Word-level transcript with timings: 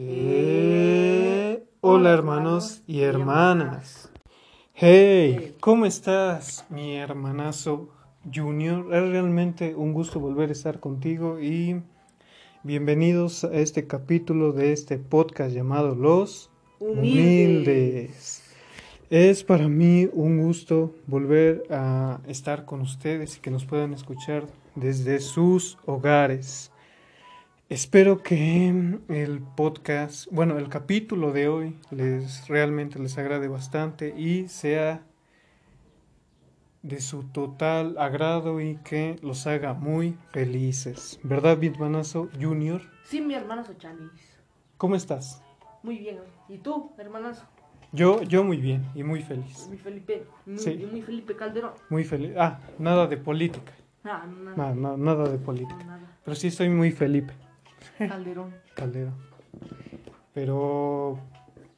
Eh, 0.00 1.66
hola 1.80 2.12
hermanos 2.12 2.84
y 2.86 3.00
hermanas. 3.00 4.12
Hey, 4.72 5.56
¿cómo 5.58 5.86
estás, 5.86 6.64
mi 6.70 6.94
hermanazo 6.94 7.88
Junior? 8.32 8.94
Es 8.94 9.10
realmente 9.10 9.74
un 9.74 9.92
gusto 9.92 10.20
volver 10.20 10.50
a 10.50 10.52
estar 10.52 10.78
contigo 10.78 11.40
y 11.40 11.82
bienvenidos 12.62 13.42
a 13.42 13.52
este 13.54 13.88
capítulo 13.88 14.52
de 14.52 14.72
este 14.72 14.98
podcast 14.98 15.52
llamado 15.52 15.96
Los 15.96 16.48
Humildes. 16.78 18.44
Es 19.10 19.42
para 19.42 19.66
mí 19.66 20.08
un 20.12 20.38
gusto 20.40 20.94
volver 21.08 21.64
a 21.70 22.20
estar 22.28 22.66
con 22.66 22.82
ustedes 22.82 23.36
y 23.36 23.40
que 23.40 23.50
nos 23.50 23.64
puedan 23.64 23.94
escuchar 23.94 24.46
desde 24.76 25.18
sus 25.18 25.76
hogares. 25.86 26.70
Espero 27.68 28.22
que 28.22 28.68
el 29.08 29.40
podcast, 29.54 30.26
bueno, 30.30 30.56
el 30.56 30.68
capítulo 30.70 31.32
de 31.32 31.48
hoy 31.48 31.76
les 31.90 32.48
realmente 32.48 32.98
les 32.98 33.18
agrade 33.18 33.46
bastante 33.48 34.18
y 34.18 34.48
sea 34.48 35.02
de 36.82 37.00
su 37.02 37.24
total 37.24 37.98
agrado 37.98 38.62
y 38.62 38.76
que 38.76 39.16
los 39.22 39.46
haga 39.46 39.74
muy 39.74 40.16
felices. 40.32 41.20
¿Verdad, 41.22 41.58
mi 41.58 41.66
hermanazo 41.66 42.30
Junior? 42.40 42.80
Sí, 43.04 43.20
mi 43.20 43.34
hermanazo 43.34 43.74
Chanis. 43.74 44.38
¿Cómo 44.78 44.94
estás? 44.94 45.42
Muy 45.82 45.98
bien. 45.98 46.20
¿Y 46.48 46.58
tú, 46.58 46.92
hermanazo? 46.96 47.44
Yo, 47.92 48.22
yo 48.22 48.44
muy 48.44 48.58
bien 48.58 48.86
y 48.94 49.02
muy 49.02 49.22
feliz. 49.22 49.66
Muy 49.68 49.76
Felipe, 49.78 50.24
muy, 50.46 50.58
Sí. 50.58 50.70
y 50.70 50.86
muy 50.86 51.02
Felipe 51.02 51.36
Calderón. 51.36 51.72
Muy 51.90 52.04
feliz. 52.04 52.32
Ah, 52.38 52.60
nada 52.78 53.06
de 53.06 53.16
política. 53.18 53.72
Ah, 54.04 54.24
no, 54.26 54.56
No, 54.56 54.74
no, 54.74 54.96
nada 54.96 55.28
de 55.28 55.38
política. 55.38 55.84
nada. 55.84 56.16
Pero 56.24 56.34
sí 56.34 56.46
estoy 56.48 56.68
muy 56.70 56.92
Felipe 56.92 57.34
Calderón. 57.98 58.54
Caldera. 58.74 59.12
Pero 60.34 61.18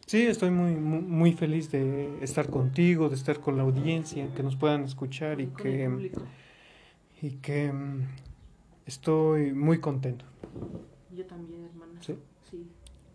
sí, 0.07 0.27
estoy 0.27 0.51
muy, 0.51 0.75
muy, 0.75 1.01
muy 1.01 1.33
feliz 1.33 1.71
de 1.71 2.19
estar 2.23 2.49
contigo, 2.49 3.09
de 3.09 3.15
estar 3.17 3.41
con 3.41 3.57
la 3.57 3.63
audiencia, 3.63 4.29
que 4.35 4.43
nos 4.43 4.57
puedan 4.57 4.85
escuchar 4.85 5.41
y 5.41 5.47
que, 5.49 6.11
y 7.23 7.31
que 7.37 7.73
estoy 8.87 9.53
muy 9.53 9.79
contento. 9.81 10.25
Yo 11.15 11.25
también, 11.27 11.65
hermana. 11.65 11.93
Sí. 12.01 12.17
Sí. 12.51 12.67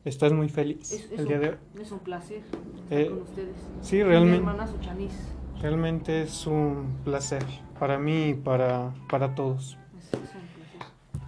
¿Estás 0.06 0.32
muy 0.34 0.50
feliz 0.50 0.92
Es, 0.92 1.06
es 1.06 1.12
el 1.14 1.22
un, 1.22 1.28
día 1.28 1.40
de 1.40 1.50
hoy? 1.50 1.56
es 1.82 1.92
un 1.92 2.00
placer 2.00 2.38
estar 2.38 3.00
Eh, 3.00 3.10
con 3.10 3.22
ustedes. 3.24 3.56
Sí, 3.82 3.96
Mi 3.98 4.04
realmente, 4.04 4.38
hermanazo 4.38 4.78
Chanis. 4.80 5.14
realmente 5.62 6.22
es 6.22 6.46
un 6.48 6.98
placer 7.04 7.44
para 7.80 7.98
mí 8.00 8.30
y 8.30 8.34
para, 8.36 8.94
para 9.10 9.34
todos. 9.36 9.78
Es, 9.98 10.14
un. 10.14 10.22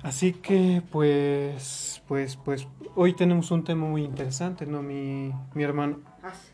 Así 0.03 0.33
que 0.33 0.81
pues, 0.91 2.01
pues, 2.07 2.37
pues, 2.37 2.67
hoy 2.95 3.13
tenemos 3.13 3.51
un 3.51 3.63
tema 3.63 3.87
muy 3.87 4.03
interesante, 4.03 4.65
¿no? 4.65 4.81
Mi, 4.81 5.33
mi 5.53 5.63
hermano. 5.63 5.99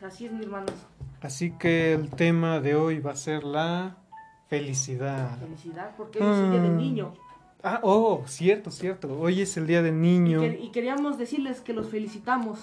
Así, 0.00 0.26
es, 0.26 0.32
mi 0.32 0.42
hermanazo. 0.44 0.74
Así 1.20 1.52
que 1.52 1.92
el 1.94 2.10
tema 2.10 2.60
de 2.60 2.74
hoy 2.74 2.98
va 3.00 3.12
a 3.12 3.16
ser 3.16 3.44
la 3.44 3.96
felicidad. 4.48 5.38
Felicidad, 5.38 5.90
porque 5.96 6.18
hoy 6.22 6.30
es 6.32 6.38
el 6.38 6.50
día 6.50 6.60
del 6.62 6.72
Ah. 6.72 6.76
niño. 6.76 7.14
Ah, 7.62 7.80
oh, 7.82 8.22
cierto, 8.26 8.70
cierto. 8.70 9.18
Hoy 9.18 9.40
es 9.40 9.56
el 9.56 9.66
día 9.66 9.82
del 9.82 9.94
Y, 9.94 9.98
niño 9.98 10.40
que- 10.40 10.60
y 10.62 10.70
queríamos 10.70 11.16
decirles 11.18 11.60
que 11.60 11.72
los 11.72 11.88
felicitamos. 11.88 12.58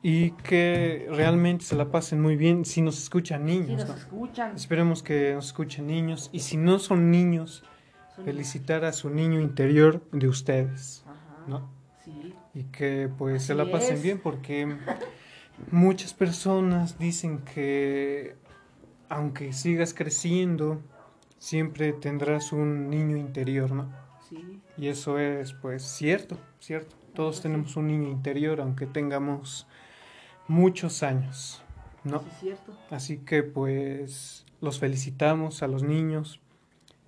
y 0.00 0.30
que 0.30 1.08
realmente 1.10 1.64
se 1.64 1.74
la 1.74 1.90
pasen 1.90 2.20
muy 2.22 2.36
bien 2.36 2.64
si 2.64 2.82
nos 2.82 2.98
escuchan 3.02 3.40
Si 3.40 3.46
niños, 3.58 3.80
nos 3.80 3.88
¿no? 3.88 3.94
escuchan. 3.96 4.54
Esperemos 4.54 5.02
que 5.02 5.34
nos 5.34 5.46
escuchen 5.46 5.88
niños 5.88 6.30
y 6.32 6.38
si 6.40 6.56
no 6.56 6.78
son 6.78 7.10
niños, 7.10 7.64
felicitar 8.24 8.84
a 8.84 8.92
su 8.92 9.10
niño 9.10 9.40
interior 9.40 10.02
de 10.12 10.28
ustedes, 10.28 11.04
Ajá. 11.06 11.44
¿no? 11.46 11.70
Sí. 12.04 12.34
Y 12.54 12.64
que 12.64 13.08
pues 13.16 13.44
se 13.44 13.54
la 13.54 13.70
pasen 13.70 13.96
es. 13.96 14.02
bien 14.02 14.20
porque 14.20 14.76
muchas 15.70 16.14
personas 16.14 16.98
dicen 16.98 17.38
que 17.38 18.36
aunque 19.08 19.52
sigas 19.52 19.94
creciendo, 19.94 20.80
siempre 21.38 21.92
tendrás 21.92 22.52
un 22.52 22.90
niño 22.90 23.16
interior, 23.16 23.70
¿no? 23.70 23.90
Sí. 24.28 24.60
Y 24.76 24.88
eso 24.88 25.18
es 25.18 25.52
pues 25.54 25.82
cierto, 25.82 26.36
cierto. 26.60 26.96
Todos 27.14 27.36
Ajá, 27.36 27.42
sí. 27.42 27.42
tenemos 27.48 27.76
un 27.76 27.88
niño 27.88 28.08
interior 28.08 28.60
aunque 28.60 28.86
tengamos 28.86 29.66
muchos 30.46 31.02
años, 31.02 31.62
¿no? 32.04 32.20
Sí, 32.20 32.26
es 32.30 32.38
cierto. 32.40 32.76
Así 32.90 33.18
que 33.18 33.42
pues 33.42 34.44
los 34.60 34.78
felicitamos 34.78 35.62
a 35.62 35.68
los 35.68 35.82
niños 35.82 36.40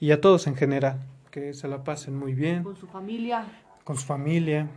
y 0.01 0.11
a 0.13 0.21
todos 0.21 0.47
en 0.47 0.57
general, 0.57 1.01
que 1.31 1.53
se 1.55 1.69
la 1.69 1.85
pasen 1.85 2.17
muy 2.17 2.35
bien 2.35 2.65
Con 2.65 2.77
su 2.77 2.87
familia. 2.87 3.45
con 3.85 3.97
su 3.97 4.05
familia 4.07 4.69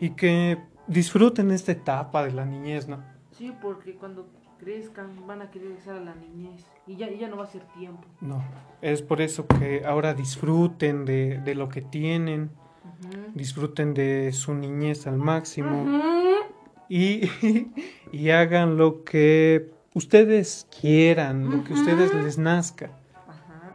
y 0.00 0.10
que 0.10 0.58
disfruten 0.86 1.50
esta 1.50 1.72
etapa 1.72 2.24
de 2.24 2.32
la 2.32 2.44
niñez, 2.44 2.88
¿no? 2.88 2.98
Sí, 3.30 3.52
porque 3.62 3.94
cuando 3.94 4.26
crezcan 4.58 5.26
van 5.26 5.42
a 5.42 5.50
querer 5.50 5.68
regresar 5.68 5.96
a 5.96 6.00
la 6.00 6.14
niñez 6.14 6.64
y 6.86 6.96
ya, 6.96 7.08
y 7.10 7.18
ya 7.18 7.28
no 7.28 7.36
va 7.36 7.44
a 7.44 7.46
ser 7.46 7.62
tiempo. 7.78 8.02
No, 8.20 8.42
es 8.82 9.00
por 9.02 9.20
eso 9.20 9.46
que 9.46 9.82
ahora 9.86 10.12
disfruten 10.14 11.04
de, 11.04 11.38
de 11.40 11.54
lo 11.54 11.68
que 11.68 11.80
tienen, 11.82 12.50
disfruten 13.34 13.94
de 13.94 14.32
su 14.32 14.54
niñez 14.54 15.06
al 15.06 15.16
máximo. 15.18 15.86
Y, 16.88 17.30
y 18.12 18.30
hagan 18.30 18.76
lo 18.76 19.02
que 19.04 19.70
ustedes 19.94 20.66
quieran, 20.80 21.48
lo 21.50 21.64
que 21.64 21.72
ustedes 21.72 22.12
les 22.14 22.38
nazca. 22.38 22.90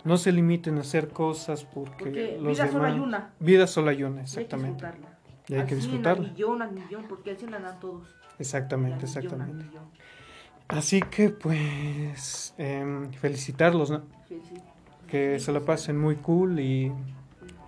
No 0.07 0.17
se 0.17 0.31
limiten 0.31 0.77
a 0.77 0.81
hacer 0.81 1.09
cosas 1.09 1.63
porque, 1.65 1.91
Porque 2.03 2.37
los 2.41 2.53
vida 2.57 2.67
solo 2.71 2.85
hay 2.85 2.93
demás- 2.93 3.07
una. 3.07 3.33
Vida 3.39 3.67
solo 3.67 3.89
hay 3.91 4.03
una, 4.03 4.07
Y 4.07 4.09
hay 4.09 4.15
que 4.15 4.21
exactamente. 4.23 4.85
disfrutarla. 4.85 5.17
Y 5.49 5.53
hay 5.55 5.65
que 5.65 5.75
disfrutarla. 5.75 6.25
Al 6.25 6.31
millón, 6.31 6.61
al 6.61 6.71
millón, 6.71 7.05
porque 7.07 7.35
100 7.35 7.51
la 7.51 7.59
dan 7.59 7.79
todos. 7.79 8.07
Exactamente, 8.39 8.97
Al 8.97 9.03
exactamente. 9.03 9.63
millón. 9.65 9.83
Así 10.69 11.01
que 11.01 11.29
pues 11.29 12.53
em, 12.57 13.11
felicitarlos, 13.13 13.89
¿no? 13.89 14.03
Sí, 14.27 14.41
sí. 14.49 14.55
Que 15.07 15.39
Sí, 15.39 15.45
se 15.45 15.51
la 15.53 15.61
pasen 15.61 15.97
muy 15.97 16.15
cool 16.17 16.59
y, 16.59 16.91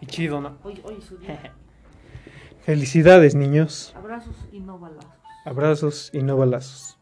y 0.02 0.06
chido, 0.06 0.42
¿no? 0.42 0.58
Hoy, 0.64 0.82
hoy 0.84 0.96
es 1.00 1.06
su 1.06 1.18
día. 1.18 1.54
Felicidades, 2.66 3.36
niños. 3.36 3.94
Abrazos 3.96 4.36
y 4.52 4.60
no 4.60 4.78
balazos. 4.78 5.12
Abrazos 5.46 6.10
y 6.14 6.22
no 6.24 6.36
balazos. 6.38 6.99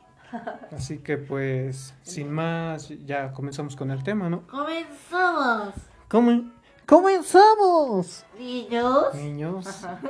Así 0.71 0.99
que 0.99 1.17
pues, 1.17 1.93
sin 2.01 2.31
más, 2.31 2.89
ya 3.05 3.31
comenzamos 3.31 3.75
con 3.75 3.91
el 3.91 4.03
tema, 4.03 4.29
¿no? 4.29 4.45
¡Comenzamos! 4.47 5.73
¿Cómo? 6.07 6.43
¡Comenzamos! 6.85 8.25
Niños. 8.38 9.13
Niños. 9.15 9.67
Ajá. 9.67 10.01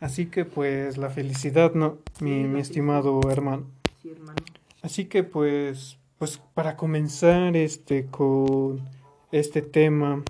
Así 0.00 0.26
que 0.26 0.46
pues 0.46 0.96
la 0.96 1.10
felicidad, 1.10 1.74
¿no? 1.74 1.98
Mi, 2.20 2.58
estimado 2.58 3.20
hermano. 3.30 3.66
Sí, 4.00 4.10
hermano. 4.10 4.36
Así 4.82 5.04
que 5.04 5.24
pues, 5.24 5.98
pues 6.18 6.40
para 6.54 6.76
comenzar 6.76 7.54
este 7.54 8.06
con 8.06 8.88
este 9.30 9.60
tema, 9.60 10.22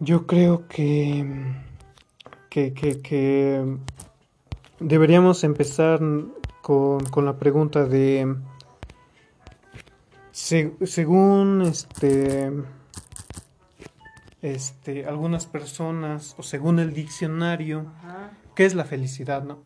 yo 0.00 0.26
creo 0.26 0.66
que, 0.68 1.24
que, 2.48 2.72
que, 2.72 3.02
que 3.02 3.76
deberíamos 4.80 5.44
empezar 5.44 6.00
con, 6.66 7.04
con 7.06 7.24
la 7.24 7.38
pregunta 7.38 7.84
de, 7.84 8.34
se- 10.32 10.72
según 10.84 11.62
este, 11.62 12.50
este, 14.42 15.06
algunas 15.06 15.46
personas 15.46 16.34
o 16.38 16.42
según 16.42 16.80
el 16.80 16.92
diccionario, 16.92 17.86
Ajá. 17.98 18.32
¿qué 18.56 18.64
es 18.64 18.74
la 18.74 18.84
felicidad, 18.84 19.44
no? 19.44 19.60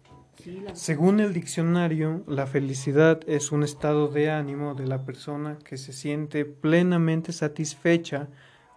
Sí, 0.44 0.60
la... 0.60 0.74
Según 0.74 1.20
el 1.20 1.32
diccionario, 1.32 2.22
la 2.26 2.46
felicidad 2.46 3.20
es 3.26 3.50
un 3.50 3.62
estado 3.62 4.08
de 4.08 4.30
ánimo 4.30 4.74
de 4.74 4.86
la 4.86 5.06
persona 5.06 5.56
que 5.64 5.78
se 5.78 5.94
siente 5.94 6.44
plenamente 6.44 7.32
satisfecha 7.32 8.28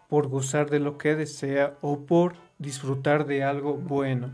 por 0.07 0.29
gozar 0.29 0.69
de 0.69 0.79
lo 0.79 0.97
que 0.97 1.17
desea 1.17 1.75
o 1.81 2.05
por 2.05 2.35
disfrutar 2.57 3.25
de 3.25 3.43
algo 3.43 3.73
bueno. 3.73 4.31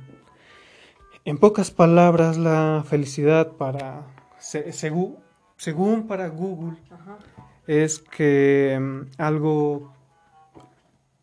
En 1.29 1.37
pocas 1.37 1.69
palabras, 1.69 2.37
la 2.39 2.83
felicidad 2.87 3.51
para 3.51 4.01
se- 4.39 4.73
según, 4.73 5.17
según 5.57 6.07
para 6.07 6.27
Google 6.27 6.75
Ajá. 6.89 7.19
es 7.67 7.99
que 7.99 8.79
mm, 8.81 9.21
algo 9.21 9.93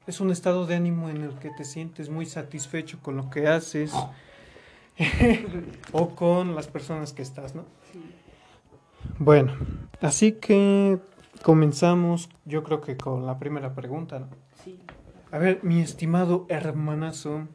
es 0.07 0.21
un 0.21 0.31
estado 0.31 0.65
de 0.65 0.77
ánimo 0.77 1.11
en 1.11 1.25
el 1.25 1.37
que 1.41 1.51
te 1.51 1.65
sientes 1.65 2.09
muy 2.09 2.25
satisfecho 2.25 3.01
con 3.03 3.17
lo 3.17 3.31
que 3.31 3.49
haces 3.49 3.93
o 5.93 6.11
con 6.11 6.55
las 6.55 6.69
personas 6.69 7.13
que 7.13 7.23
estás, 7.23 7.57
¿no? 7.57 7.65
Sí. 7.93 8.01
Bueno, 9.19 9.55
así 10.01 10.35
que 10.35 11.01
comenzamos, 11.43 12.29
yo 12.45 12.63
creo 12.63 12.81
que 12.81 12.97
con 12.97 13.27
la 13.27 13.41
primera 13.41 13.75
pregunta, 13.75 14.21
¿no? 14.21 14.29
Sí. 14.63 14.79
A 15.33 15.39
ver, 15.39 15.65
mi 15.65 15.81
estimado 15.81 16.47
hermanazo, 16.49 17.49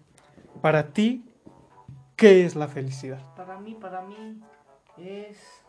para 0.62 0.88
ti, 0.92 1.24
¿qué 2.21 2.45
es 2.45 2.56
la 2.56 2.68
felicidad? 2.68 3.19
Para 3.35 3.57
mí, 3.57 3.73
para 3.73 4.01
mí 4.03 4.39
es... 4.97 5.65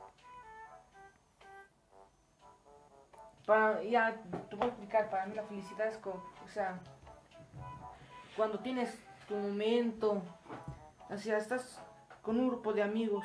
Para, 3.47 3.83
ya, 3.83 4.23
te 4.51 4.57
voy 4.57 4.67
a 4.67 4.69
explicar, 4.69 5.09
para 5.09 5.25
mí 5.27 5.35
la 5.35 5.45
felicidad 5.45 5.89
es 5.89 5.97
como, 5.97 6.17
o 6.45 6.49
sea, 6.49 6.79
cuando 8.37 8.59
tienes 8.61 8.99
tu 9.27 9.35
momento, 9.35 10.23
o 11.09 11.17
sea, 11.17 11.39
estás 11.39 11.81
con 12.21 12.39
un 12.39 12.49
grupo 12.49 12.73
de 12.73 12.83
amigos 12.83 13.25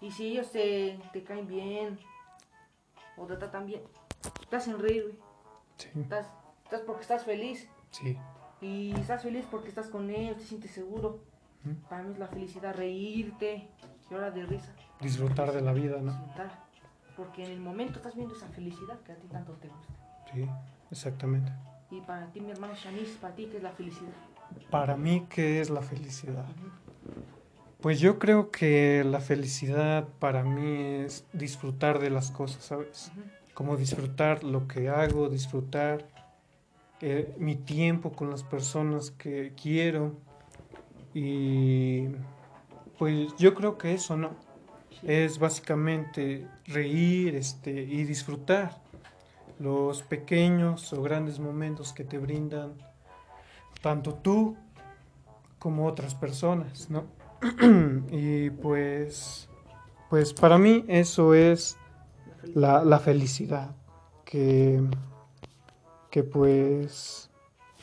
Y 0.00 0.10
si 0.10 0.32
ellos 0.32 0.50
te, 0.50 0.98
te 1.12 1.22
caen 1.22 1.46
bien 1.46 1.98
o 3.16 3.26
te 3.26 3.36
tratan 3.36 3.64
bien, 3.66 3.82
te 4.50 4.56
hacen 4.56 4.78
reír, 4.80 5.04
güey. 5.04 5.18
Sí, 5.76 5.88
Estás, 6.00 6.26
estás 6.64 6.80
porque 6.80 7.02
estás 7.02 7.24
feliz. 7.24 7.68
sí. 7.92 8.18
Y 8.60 8.92
estás 8.98 9.22
feliz 9.22 9.46
porque 9.50 9.68
estás 9.68 9.88
con 9.88 10.10
ellos, 10.10 10.38
te 10.38 10.44
sientes 10.44 10.70
seguro. 10.70 11.20
Para 11.88 12.02
mí 12.02 12.12
es 12.12 12.18
la 12.18 12.28
felicidad 12.28 12.74
reírte, 12.74 13.68
llorar 14.10 14.34
de 14.34 14.46
risa, 14.46 14.72
Disfrutar 15.00 15.52
de 15.52 15.60
la 15.60 15.72
vida, 15.72 16.00
¿no? 16.00 16.12
disfrutar. 16.12 16.50
Porque 17.16 17.44
en 17.44 17.50
el 17.52 17.60
momento 17.60 17.98
estás 17.98 18.14
viendo 18.16 18.34
esa 18.34 18.48
felicidad 18.48 18.98
que 19.00 19.12
a 19.12 19.16
ti 19.16 19.26
tanto 19.28 19.52
te 19.54 19.68
gusta. 19.68 19.94
Sí, 20.32 20.46
exactamente. 20.90 21.52
Y 21.90 22.00
para 22.00 22.26
ti, 22.32 22.40
mi 22.40 22.50
hermano 22.50 22.74
Shanice, 22.74 23.18
para 23.18 23.34
ti, 23.34 23.46
¿qué 23.46 23.58
es 23.58 23.62
la 23.62 23.70
felicidad? 23.72 24.12
Para 24.70 24.96
mí, 24.96 25.26
¿qué 25.28 25.60
es 25.60 25.70
la 25.70 25.80
felicidad? 25.82 26.44
Ujú. 26.44 27.20
Pues 27.80 28.00
yo 28.00 28.18
creo 28.18 28.50
que 28.50 29.04
la 29.04 29.20
felicidad 29.20 30.08
para 30.18 30.42
mí 30.42 30.80
es 31.04 31.24
disfrutar 31.32 31.98
de 31.98 32.10
las 32.10 32.30
cosas, 32.30 32.64
¿sabes? 32.64 33.12
Ujú. 33.12 33.22
Como 33.52 33.76
disfrutar 33.76 34.42
lo 34.42 34.66
que 34.66 34.88
hago, 34.88 35.28
disfrutar 35.28 36.06
eh, 37.00 37.34
mi 37.38 37.56
tiempo 37.56 38.12
con 38.12 38.30
las 38.30 38.42
personas 38.42 39.10
que 39.10 39.52
quiero. 39.60 40.16
Y 41.14 42.08
pues 42.98 43.34
yo 43.36 43.54
creo 43.54 43.78
que 43.78 43.94
eso, 43.94 44.16
¿no? 44.16 44.30
Es 45.02 45.38
básicamente 45.38 46.48
reír 46.66 47.36
este, 47.36 47.70
y 47.70 48.04
disfrutar 48.04 48.82
los 49.58 50.02
pequeños 50.02 50.92
o 50.92 51.02
grandes 51.02 51.38
momentos 51.38 51.92
que 51.92 52.04
te 52.04 52.18
brindan 52.18 52.74
tanto 53.80 54.14
tú 54.14 54.56
como 55.58 55.86
otras 55.86 56.14
personas, 56.14 56.90
¿no? 56.90 57.04
y 58.10 58.50
pues, 58.50 59.48
pues 60.10 60.32
para 60.32 60.58
mí 60.58 60.84
eso 60.88 61.34
es 61.34 61.78
La 62.42 62.50
felicidad. 62.50 62.80
la, 62.82 62.84
la 62.84 62.98
felicidad, 62.98 63.76
que, 64.24 64.82
que 66.10 66.24
pues 66.24 67.30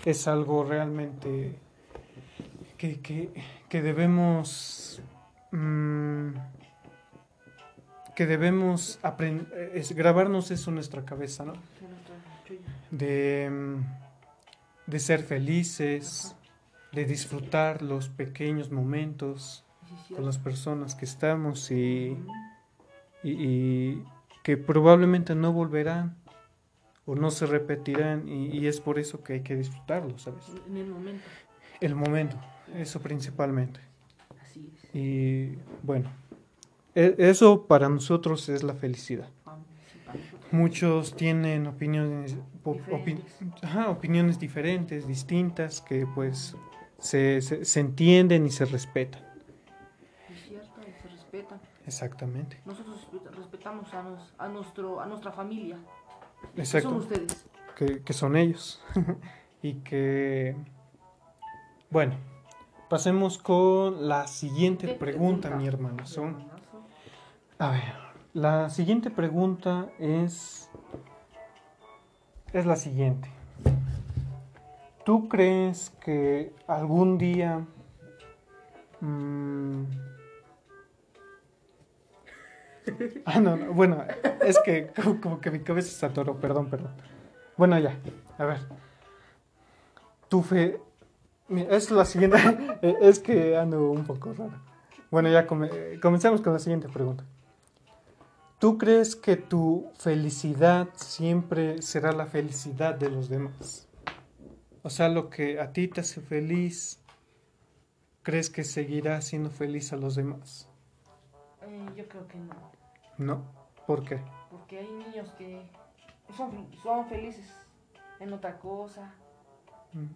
es 0.05 0.27
algo 0.27 0.63
realmente 0.63 1.60
que, 2.81 2.99
que, 2.99 3.29
que 3.69 3.81
debemos 3.83 4.99
mm, 5.51 6.31
que 8.15 8.25
debemos 8.25 8.99
es 9.75 9.91
grabarnos 9.91 10.49
eso 10.49 10.71
en 10.71 10.75
nuestra 10.75 11.05
cabeza, 11.05 11.45
¿no? 11.45 11.53
De, 12.89 13.77
de 14.87 14.99
ser 14.99 15.21
felices, 15.21 16.35
de 16.91 17.05
disfrutar 17.05 17.83
los 17.83 18.09
pequeños 18.09 18.71
momentos 18.71 19.63
con 20.13 20.25
las 20.25 20.39
personas 20.39 20.95
que 20.95 21.05
estamos 21.05 21.69
y, 21.69 22.17
y 23.23 24.01
que 24.43 24.57
probablemente 24.57 25.35
no 25.35 25.53
volverán 25.53 26.17
o 27.05 27.13
no 27.13 27.29
se 27.29 27.45
repetirán 27.45 28.27
y, 28.27 28.47
y 28.47 28.65
es 28.65 28.81
por 28.81 28.97
eso 28.97 29.23
que 29.23 29.33
hay 29.33 29.41
que 29.41 29.55
disfrutarlo, 29.55 30.17
¿sabes? 30.17 30.45
En 30.67 30.77
el 30.77 30.87
momento. 30.87 31.23
El 31.79 31.95
momento, 31.95 32.37
eso 32.75 32.99
principalmente. 33.01 33.79
Así 34.41 34.71
es. 34.83 34.95
Y 34.95 35.57
bueno, 35.83 36.09
e- 36.95 37.15
eso 37.17 37.65
para 37.67 37.89
nosotros 37.89 38.49
es 38.49 38.63
la 38.63 38.73
felicidad. 38.73 39.29
Muchos 40.51 41.15
tienen 41.15 41.65
opiniones, 41.67 42.35
ajá, 43.61 43.89
opiniones 43.89 44.37
diferentes, 44.37 45.07
distintas, 45.07 45.79
que 45.79 46.05
pues 46.13 46.57
se, 46.99 47.41
se, 47.41 47.63
se 47.63 47.79
entienden 47.79 48.45
y 48.45 48.49
se 48.51 48.65
respetan. 48.65 49.23
Es 50.29 50.41
cierto, 50.49 50.81
y 50.81 50.91
se 51.01 51.07
respetan. 51.07 51.61
Exactamente. 51.87 52.59
Nosotros 52.65 52.97
respeta- 53.13 53.31
respetamos 53.31 53.93
a, 53.93 54.03
nos- 54.03 54.33
a, 54.37 54.47
nuestro, 54.49 54.99
a 54.99 55.05
nuestra 55.05 55.31
familia. 55.31 55.77
que 56.53 56.61
Exacto. 56.61 56.89
Son 56.89 56.97
ustedes. 56.97 57.45
que, 57.77 58.01
que 58.01 58.11
son 58.13 58.35
ellos. 58.35 58.83
y 59.61 59.75
que, 59.75 60.53
bueno, 61.89 62.15
pasemos 62.91 63.37
con 63.37 64.09
la 64.09 64.27
siguiente 64.27 64.85
¿Qué 64.85 64.93
pregunta, 64.95 65.49
mi 65.51 65.65
hermano. 65.65 66.05
Son, 66.05 66.43
a 67.57 67.71
ver, 67.71 67.93
la 68.33 68.69
siguiente 68.69 69.09
pregunta 69.09 69.87
es, 69.97 70.69
es 72.51 72.65
la 72.65 72.75
siguiente. 72.75 73.29
¿Tú 75.05 75.29
crees 75.29 75.91
que 76.03 76.51
algún 76.67 77.17
día... 77.17 77.65
mm, 78.99 79.83
Ah, 83.23 83.39
no, 83.39 83.55
no, 83.55 83.71
bueno, 83.71 84.03
es 84.41 84.59
que 84.59 84.87
como, 84.87 85.21
como 85.21 85.39
que 85.39 85.49
mi 85.49 85.61
cabeza 85.61 85.97
se 85.97 86.05
atoró, 86.05 86.41
perdón, 86.41 86.69
perdón. 86.69 86.91
Bueno, 87.55 87.79
ya, 87.79 87.95
a 88.37 88.43
ver. 88.43 88.59
Tu 90.27 90.43
fe... 90.43 90.90
Es 91.57 91.91
la 91.91 92.05
siguiente, 92.05 92.37
eh, 92.81 92.95
es 93.01 93.19
que 93.19 93.57
ando 93.57 93.91
un 93.91 94.05
poco 94.05 94.33
raro. 94.33 94.53
Bueno, 95.09 95.29
ya 95.29 95.45
come- 95.45 95.99
comencemos 96.01 96.41
con 96.41 96.53
la 96.53 96.59
siguiente 96.59 96.87
pregunta. 96.87 97.25
¿Tú 98.59 98.77
crees 98.77 99.15
que 99.15 99.35
tu 99.37 99.91
felicidad 99.97 100.87
siempre 100.95 101.81
será 101.81 102.11
la 102.11 102.27
felicidad 102.27 102.95
de 102.95 103.09
los 103.09 103.27
demás? 103.27 103.87
O 104.83 104.89
sea, 104.89 105.09
lo 105.09 105.29
que 105.29 105.59
a 105.59 105.73
ti 105.73 105.87
te 105.87 106.01
hace 106.01 106.21
feliz, 106.21 106.99
¿crees 108.23 108.49
que 108.49 108.63
seguirá 108.63 109.19
siendo 109.21 109.49
feliz 109.49 109.91
a 109.93 109.97
los 109.97 110.15
demás? 110.15 110.69
Eh, 111.63 111.85
yo 111.95 112.07
creo 112.07 112.27
que 112.27 112.37
no. 112.37 112.55
No. 113.17 113.43
¿Por 113.87 114.03
qué? 114.05 114.21
Porque 114.49 114.79
hay 114.79 114.89
niños 114.91 115.29
que 115.37 115.61
son, 116.37 116.67
son 116.83 117.07
felices 117.07 117.45
en 118.19 118.31
otra 118.31 118.57
cosa. 118.59 119.13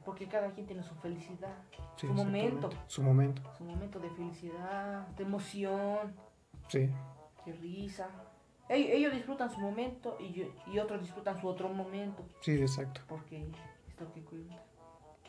Porque 0.06 0.28
cada 0.28 0.52
quien 0.52 0.66
tiene 0.68 0.84
su 0.84 0.96
felicidad. 0.96 1.54
sí, 1.98 2.08
Su 2.08 2.14
momento. 2.14 2.70
Su 2.88 3.04
momento, 3.04 3.42
Su 3.58 3.64
momento 3.66 4.00
de 4.00 4.10
felicidad, 4.12 5.08
de 5.10 5.24
emoción, 5.24 6.14
sí. 6.70 6.90
de 7.46 7.54
risa. 7.54 8.08
Ellos, 8.70 8.90
ellos 8.94 9.14
disfrutan 9.14 9.50
su 9.52 9.60
momento 9.60 10.18
y, 10.20 10.32
yo- 10.34 10.46
y 10.72 10.80
otros 10.80 11.02
disfrutan 11.02 11.40
su 11.40 11.48
otro 11.48 11.70
momento. 11.70 12.24
Sí, 12.42 12.54
exacto. 12.54 13.02
Porque 13.08 13.38
es 13.38 14.00
lo 14.00 14.12
que 14.14 14.22
cuenta. 14.22 14.56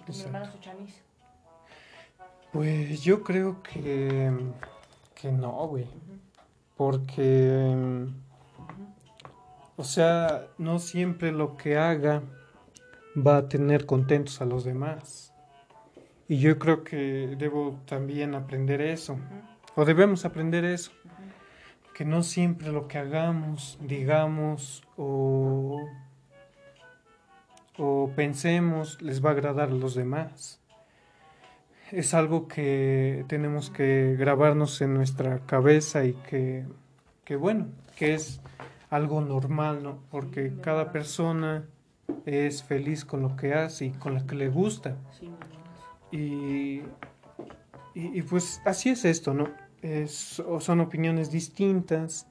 ¿Y 0.01 0.05
tu 0.05 0.13
mi 0.13 0.21
hermana 0.23 0.51
su 0.51 0.59
chamis? 0.59 1.03
Pues 2.53 3.03
yo 3.03 3.23
creo 3.23 3.63
que, 3.63 4.33
que 5.15 5.33
no, 5.33 5.51
güey. 5.69 5.87
Porque, 6.77 8.07
o 9.77 9.85
sea, 9.85 10.47
no 10.59 10.79
siempre 10.79 11.33
lo 11.33 11.57
que 11.57 11.77
haga 11.77 12.23
va 13.17 13.39
a 13.39 13.49
tener 13.49 13.87
contentos 13.87 14.41
a 14.41 14.45
los 14.45 14.65
demás. 14.65 15.33
Y 16.29 16.39
yo 16.39 16.59
creo 16.59 16.83
que 16.83 17.37
debo 17.39 17.79
también 17.87 18.35
aprender 18.35 18.81
eso. 18.81 19.19
O 19.75 19.85
debemos 19.85 20.25
aprender 20.25 20.65
eso. 20.65 20.91
Que 21.95 22.05
no 22.05 22.23
siempre 22.23 22.73
lo 22.73 22.89
que 22.89 22.99
hagamos, 22.99 23.79
digamos 23.81 24.83
o, 24.97 25.87
o 27.79 28.11
pensemos 28.15 29.01
les 29.01 29.25
va 29.25 29.31
a 29.31 29.33
agradar 29.33 29.69
a 29.69 29.75
los 29.75 29.95
demás. 29.95 30.61
Es 31.93 32.13
algo 32.13 32.49
que 32.49 33.25
tenemos 33.29 33.71
que 33.71 34.17
grabarnos 34.19 34.81
en 34.83 34.93
nuestra 34.93 35.39
cabeza 35.47 36.05
y 36.05 36.15
que, 36.29 36.67
que 37.25 37.37
bueno, 37.37 37.69
que 37.97 38.15
es 38.15 38.41
algo 38.91 39.21
normal, 39.21 39.83
¿no? 39.83 40.03
Porque 40.11 40.53
cada 40.61 40.91
persona 40.91 41.65
es 42.25 42.63
feliz 42.63 43.05
con 43.05 43.23
lo 43.23 43.37
que 43.37 43.55
hace 43.55 43.87
y 43.87 43.91
con 43.93 44.15
lo 44.15 44.27
que 44.27 44.35
le 44.35 44.49
gusta. 44.49 44.97
Y, 46.11 46.17
y, 46.19 46.83
y 47.95 48.23
pues 48.23 48.61
así 48.65 48.91
es 48.91 49.05
esto, 49.05 49.35
¿no? 49.35 49.49
Es, 49.83 50.41
o 50.41 50.61
son 50.61 50.81
opiniones 50.81 51.31
distintas 51.31 52.27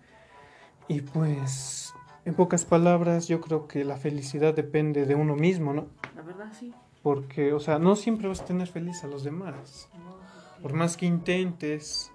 y 0.87 1.01
pues 1.01 1.93
en 2.25 2.33
pocas 2.33 2.65
palabras 2.65 3.27
yo 3.27 3.39
creo 3.41 3.67
que 3.67 3.83
la 3.83 3.97
felicidad 3.97 4.53
depende 4.53 5.05
de 5.05 5.15
uno 5.15 5.35
mismo, 5.35 5.73
¿no? 5.73 5.87
La 6.15 6.21
verdad, 6.21 6.51
sí. 6.57 6.73
Porque, 7.03 7.53
o 7.53 7.59
sea, 7.59 7.77
no 7.79 7.95
siempre 7.95 8.27
vas 8.27 8.41
a 8.41 8.45
tener 8.45 8.67
feliz 8.67 9.03
a 9.03 9.07
los 9.07 9.23
demás. 9.23 9.89
No, 9.93 9.99
porque- 10.17 10.61
Por 10.63 10.73
más 10.73 10.97
que 10.97 11.05
intentes, 11.05 12.11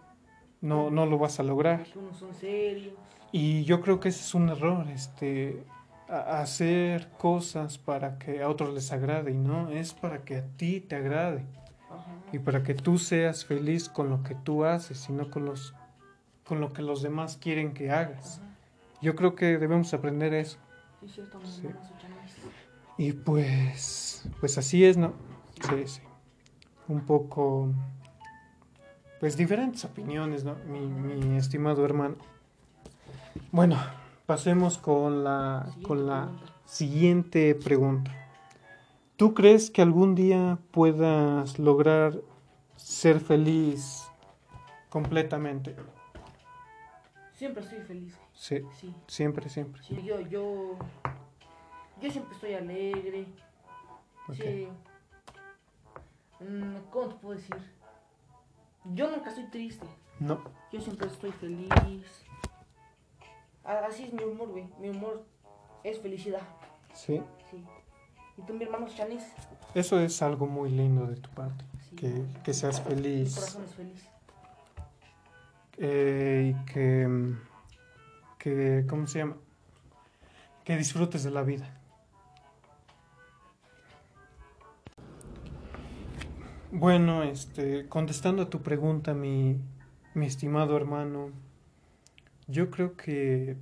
no, 0.61 0.91
no 0.91 1.07
lo 1.07 1.17
vas 1.19 1.39
a 1.39 1.43
lograr. 1.45 1.79
porque 1.85 1.99
unos 1.99 2.17
son 2.19 2.35
serios. 2.35 2.95
Y 3.33 3.63
yo 3.65 3.81
creo 3.81 4.01
que 4.01 4.09
ese 4.09 4.21
es 4.21 4.35
un 4.35 4.49
error, 4.49 4.89
este, 4.89 5.63
a- 6.11 6.41
hacer 6.41 7.09
cosas 7.19 7.79
para 7.79 8.19
que 8.19 8.43
a 8.43 8.49
otros 8.49 8.75
les 8.75 8.91
agrade 8.93 9.31
y 9.33 9.37
no, 9.37 9.71
es 9.71 9.95
para 9.95 10.25
que 10.25 10.37
a 10.39 10.45
ti 10.57 10.81
te 10.81 10.97
agrade. 10.97 11.45
Y 12.33 12.39
para 12.39 12.63
que 12.63 12.75
tú 12.75 12.99
seas 12.99 13.45
feliz 13.45 13.89
con 13.89 14.09
lo 14.11 14.23
que 14.23 14.35
tú 14.37 14.65
haces 14.65 15.09
y 15.09 15.13
no 15.13 15.31
con 15.31 15.45
los 15.45 15.75
con 16.47 16.61
lo 16.61 16.73
que 16.73 16.83
los 16.83 17.01
demás 17.03 17.37
quieren 17.41 17.75
que 17.75 17.91
hagas. 17.93 18.41
Yo 19.01 19.15
creo 19.15 19.35
que 19.37 19.57
debemos 19.59 19.95
aprender 19.95 20.35
eso. 20.35 20.59
Sí. 21.49 21.69
Y 22.99 23.13
pues 23.13 24.25
pues 24.41 24.59
así 24.59 24.85
es, 24.85 24.97
¿no? 24.97 25.13
Sí, 25.69 25.87
sí. 25.87 26.01
Un 26.89 27.01
poco 27.07 27.73
pues 29.21 29.37
diferentes 29.37 29.85
opiniones, 29.85 30.45
¿no? 30.45 30.57
Mi, 30.67 30.81
mi 30.81 31.37
estimado 31.37 31.85
hermano. 31.85 32.17
Bueno, 33.53 33.77
pasemos 34.35 34.79
con 34.79 35.25
la, 35.25 35.65
Siguiente 35.67 35.89
con 35.89 36.07
la 36.07 36.23
pregunta. 36.27 36.53
siguiente 36.65 37.55
pregunta. 37.57 38.11
¿Tú 39.17 39.35
crees 39.35 39.73
que 39.73 39.83
algún 39.83 40.15
día 40.15 40.57
puedas 40.71 41.59
lograr 41.59 42.15
ser 42.77 43.19
feliz 43.19 44.09
completamente? 44.89 45.75
Siempre 47.33 47.65
estoy 47.65 47.81
feliz. 47.81 48.17
Sí, 48.33 48.63
Sí. 48.79 48.95
siempre, 49.09 49.49
siempre. 49.49 49.83
Sí, 49.83 50.01
yo, 50.05 50.21
yo, 50.21 50.77
yo 52.01 52.11
siempre 52.13 52.33
estoy 52.37 52.55
alegre. 52.55 53.27
Sí. 54.33 54.69
Mm, 56.39 56.77
¿Cómo 56.93 57.09
te 57.09 57.15
puedo 57.17 57.35
decir? 57.35 57.57
Yo 58.95 59.11
nunca 59.11 59.31
estoy 59.31 59.47
triste. 59.51 59.87
No, 60.21 60.41
Yo 60.71 60.81
siempre 60.81 61.09
estoy 61.09 61.33
feliz. 61.33 62.05
Así 63.65 64.05
es 64.05 64.13
mi 64.13 64.23
humor, 64.25 64.49
güey. 64.49 64.69
Mi 64.81 64.89
humor 64.91 65.25
es 65.85 66.01
felicidad. 66.01 66.43
sí. 66.95 67.23
Sí. 67.51 67.65
¿Y 68.37 68.43
tú, 68.43 68.55
mi 68.55 68.65
hermano 68.65 68.87
Chanis? 68.89 69.25
Eso 69.75 70.01
es 70.01 70.23
algo 70.23 70.47
muy 70.47 70.71
lindo 70.71 71.07
de 71.07 71.17
tu 71.17 71.29
parte. 71.31 71.65
Sí. 71.91 71.97
Que, 71.97 72.25
que 72.43 72.55
seas 72.55 72.83
Mi 72.87 72.95
feliz 72.95 73.35
corazón 73.35 73.65
es 73.65 73.75
feliz. 73.75 74.09
eh, 75.77 76.55
y 76.55 76.65
que, 76.73 77.35
que, 78.39 78.87
¿cómo 78.89 79.07
se 79.07 79.19
llama? 79.19 79.37
Que 80.65 80.77
disfrutes 80.77 81.23
de 81.25 81.31
la 81.33 81.43
vida. 81.43 81.77
Bueno, 86.73 87.23
este, 87.25 87.89
contestando 87.89 88.43
a 88.45 88.51
tu 88.51 88.63
pregunta, 88.63 89.13
mi, 89.13 89.61
mi 90.15 90.27
estimado 90.27 90.77
hermano, 90.77 91.31
yo 92.51 92.71
creo 92.71 92.97
que 92.97 93.57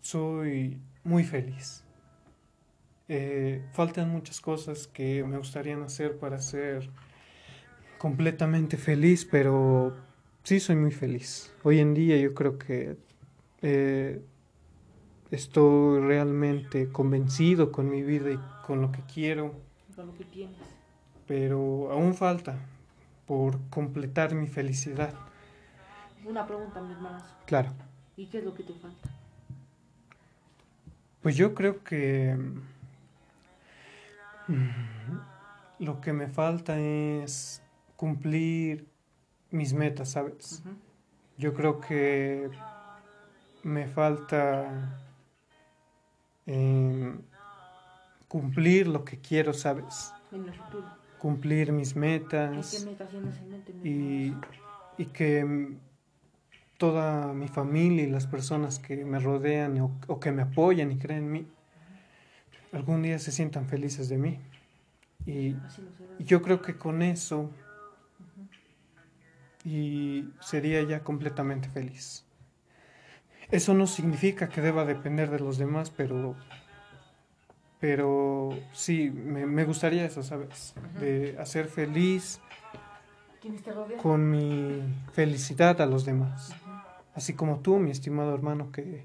soy 0.00 0.78
muy 1.04 1.24
feliz. 1.24 1.82
Eh, 3.08 3.64
faltan 3.72 4.10
muchas 4.10 4.40
cosas 4.40 4.86
que 4.88 5.22
me 5.24 5.38
gustarían 5.38 5.82
hacer 5.82 6.18
para 6.18 6.38
ser 6.40 6.90
completamente 7.98 8.76
feliz, 8.76 9.24
pero 9.24 9.96
sí 10.42 10.60
soy 10.60 10.76
muy 10.76 10.90
feliz. 10.90 11.52
Hoy 11.62 11.78
en 11.80 11.94
día 11.94 12.16
yo 12.18 12.34
creo 12.34 12.58
que 12.58 12.96
eh, 13.62 14.20
estoy 15.30 16.00
realmente 16.00 16.90
convencido 16.90 17.72
con 17.72 17.88
mi 17.88 18.02
vida 18.02 18.30
y 18.32 18.38
con 18.66 18.80
lo 18.80 18.92
que 18.92 19.02
quiero, 19.12 19.54
Con 19.94 20.08
lo 20.08 20.14
que 20.14 20.24
tienes. 20.24 20.58
pero 21.26 21.90
aún 21.90 22.14
falta 22.14 22.58
por 23.26 23.58
completar 23.70 24.34
mi 24.34 24.46
felicidad. 24.46 25.14
Una 26.24 26.44
pregunta, 26.46 26.80
mi 26.82 26.92
hermano. 26.92 27.22
Claro, 27.46 27.72
¿Y 28.16 28.26
qué 28.26 28.38
es 28.38 28.44
lo 28.44 28.54
que 28.54 28.62
te 28.62 28.72
falta? 28.74 29.10
pues 31.26 31.34
yo 31.34 31.54
creo 31.54 31.82
que 31.82 32.38
mm, 34.46 34.68
lo 35.80 36.00
que 36.00 36.12
me 36.12 36.28
falta 36.28 36.78
es 36.78 37.60
cumplir 37.96 38.86
mis 39.50 39.72
metas, 39.72 40.12
¿sabes? 40.12 40.62
Yo 41.36 41.52
creo 41.52 41.80
que 41.80 42.48
me 43.64 43.88
falta 43.88 45.00
em, 46.46 47.20
cumplir 48.28 48.86
lo 48.86 49.04
que 49.04 49.18
quiero, 49.18 49.52
¿sabes? 49.52 50.12
En 50.30 50.46
el 50.46 50.54
futuro. 50.54 50.86
Cumplir 51.18 51.72
mis 51.72 51.90
¿Y 51.90 51.94
qué 51.94 51.98
metas 51.98 52.84
metas 52.84 53.10
tienes 53.10 53.36
en 53.38 53.50
mente, 53.50 53.72
y, 53.82 54.32
y 54.96 55.06
que 55.06 55.76
toda 56.78 57.32
mi 57.32 57.48
familia 57.48 58.04
y 58.04 58.10
las 58.10 58.26
personas 58.26 58.78
que 58.78 59.04
me 59.04 59.18
rodean 59.18 59.78
o, 59.80 59.90
o 60.06 60.20
que 60.20 60.32
me 60.32 60.42
apoyan 60.42 60.92
y 60.92 60.98
creen 60.98 61.24
en 61.24 61.32
mí, 61.32 61.46
algún 62.72 63.02
día 63.02 63.18
se 63.18 63.32
sientan 63.32 63.66
felices 63.66 64.08
de 64.08 64.18
mí. 64.18 64.38
Y, 65.24 65.56
y 66.18 66.24
yo 66.24 66.42
creo 66.42 66.62
que 66.62 66.76
con 66.76 67.02
eso 67.02 67.50
y 69.64 70.28
sería 70.40 70.82
ya 70.82 71.02
completamente 71.02 71.68
feliz. 71.68 72.24
Eso 73.50 73.74
no 73.74 73.86
significa 73.86 74.48
que 74.48 74.60
deba 74.60 74.84
depender 74.84 75.30
de 75.30 75.40
los 75.40 75.58
demás, 75.58 75.90
pero 75.90 76.36
pero 77.78 78.58
sí, 78.72 79.10
me, 79.10 79.44
me 79.44 79.64
gustaría 79.64 80.04
eso, 80.04 80.22
¿sabes? 80.22 80.74
De 80.98 81.36
hacer 81.38 81.66
feliz 81.66 82.40
con 84.02 84.30
mi 84.30 84.82
felicidad 85.12 85.80
a 85.80 85.86
los 85.86 86.04
demás. 86.04 86.54
Así 87.16 87.32
como 87.32 87.60
tú, 87.60 87.78
mi 87.78 87.90
estimado 87.90 88.34
hermano, 88.34 88.70
que, 88.70 89.04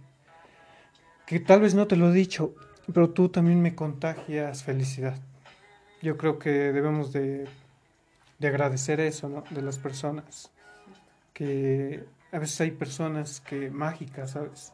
que 1.26 1.40
tal 1.40 1.62
vez 1.62 1.74
no 1.74 1.88
te 1.88 1.96
lo 1.96 2.10
he 2.10 2.14
dicho, 2.14 2.54
pero 2.94 3.10
tú 3.10 3.30
también 3.30 3.62
me 3.62 3.74
contagias 3.74 4.64
felicidad. 4.64 5.18
Yo 6.02 6.18
creo 6.18 6.38
que 6.38 6.50
debemos 6.50 7.14
de, 7.14 7.48
de 8.38 8.48
agradecer 8.48 9.00
eso, 9.00 9.30
¿no? 9.30 9.46
De 9.50 9.62
las 9.62 9.78
personas. 9.78 10.52
Que 11.34 12.04
a 12.34 12.40
veces 12.40 12.60
hay 12.60 12.72
personas 12.72 13.40
que 13.40 13.70
mágicas, 13.70 14.32
¿sabes? 14.32 14.74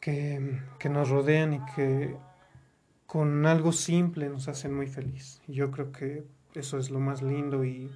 Que, 0.00 0.60
que 0.80 0.88
nos 0.88 1.10
rodean 1.10 1.54
y 1.54 1.60
que 1.76 2.16
con 3.06 3.46
algo 3.46 3.70
simple 3.70 4.28
nos 4.28 4.48
hacen 4.48 4.74
muy 4.74 4.88
feliz. 4.88 5.40
Y 5.46 5.52
yo 5.52 5.70
creo 5.70 5.92
que 5.92 6.24
eso 6.54 6.78
es 6.78 6.90
lo 6.90 6.98
más 6.98 7.22
lindo 7.22 7.64
y, 7.64 7.92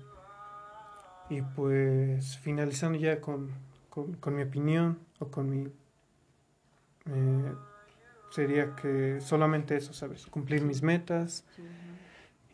y 1.29 1.43
pues 1.43 2.39
finalizando 2.39 2.99
ya 2.99 3.21
con, 3.21 3.51
con, 3.93 4.15
con 4.15 4.35
mi 4.35 4.43
opinión 4.43 4.99
o 5.19 5.29
con 5.29 5.51
mi... 5.51 5.71
eh, 7.05 7.55
sería 8.31 8.75
que 8.75 9.21
solamente 9.21 9.77
eso, 9.77 9.93
¿sabes? 9.93 10.27
Cumplir 10.27 10.63
mis 10.63 10.83
metas 10.83 11.45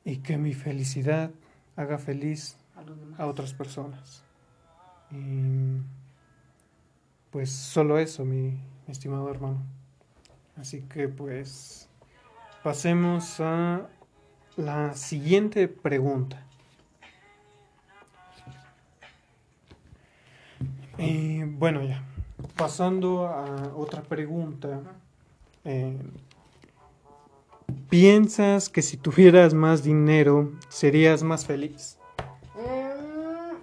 y 0.05 0.17
que 0.17 0.37
mi 0.37 0.53
felicidad 0.53 1.31
haga 1.77 1.99
feliz 1.99 2.57
a 3.19 3.27
otras 3.27 3.55
personas. 3.55 4.25
Y 5.13 5.81
pues 7.31 7.51
solo 7.53 7.99
eso, 7.99 8.25
mi, 8.25 8.51
mi 8.51 8.89
estimado 8.89 9.31
hermano. 9.31 9.63
Así 10.57 10.83
que 10.83 11.09
pues 11.09 11.89
pasemos 12.65 13.39
a 13.39 13.89
la 14.57 14.95
siguiente 14.95 15.69
pregunta. 15.69 16.48
Y 20.99 21.45
bueno, 21.45 21.83
ya. 21.83 22.03
Pasando 22.57 23.27
a 23.27 23.73
otra 23.77 24.03
pregunta. 24.03 24.81
Eh, 25.65 25.99
¿Piensas 27.89 28.69
que 28.69 28.83
si 28.83 28.97
tuvieras 28.97 29.55
más 29.55 29.83
dinero 29.83 30.53
serías 30.69 31.23
más 31.23 31.47
feliz? 31.47 31.99
Mm, 32.55 33.57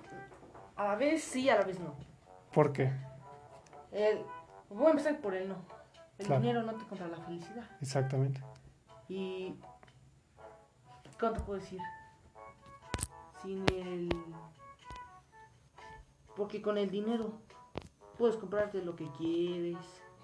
a 0.75 0.83
la 0.83 0.95
vez 0.95 1.23
sí, 1.23 1.49
a 1.49 1.55
la 1.55 1.65
vez 1.65 1.79
no. 1.79 1.93
¿Por 2.53 2.71
qué? 2.71 2.91
El, 3.91 4.19
voy 4.69 4.87
a 4.87 4.89
empezar 4.91 5.19
por 5.19 5.35
el 5.35 5.49
no. 5.49 5.55
El 6.17 6.27
Claro. 6.27 6.41
dinero 6.41 6.63
no 6.63 6.73
te 6.75 6.85
compra 6.85 7.07
la 7.07 7.17
felicidad. 7.17 7.69
Exactamente. 7.81 8.41
Y. 9.09 9.55
¿Cómo 11.19 11.33
te 11.33 11.39
puedo 11.41 11.59
decir? 11.59 11.79
Sin 13.41 13.63
el. 13.73 14.09
Porque 16.35 16.61
con 16.61 16.77
el 16.77 16.89
dinero 16.89 17.33
puedes 18.17 18.35
comprarte 18.37 18.81
lo 18.81 18.95
que 18.95 19.09
quieres, 19.17 19.77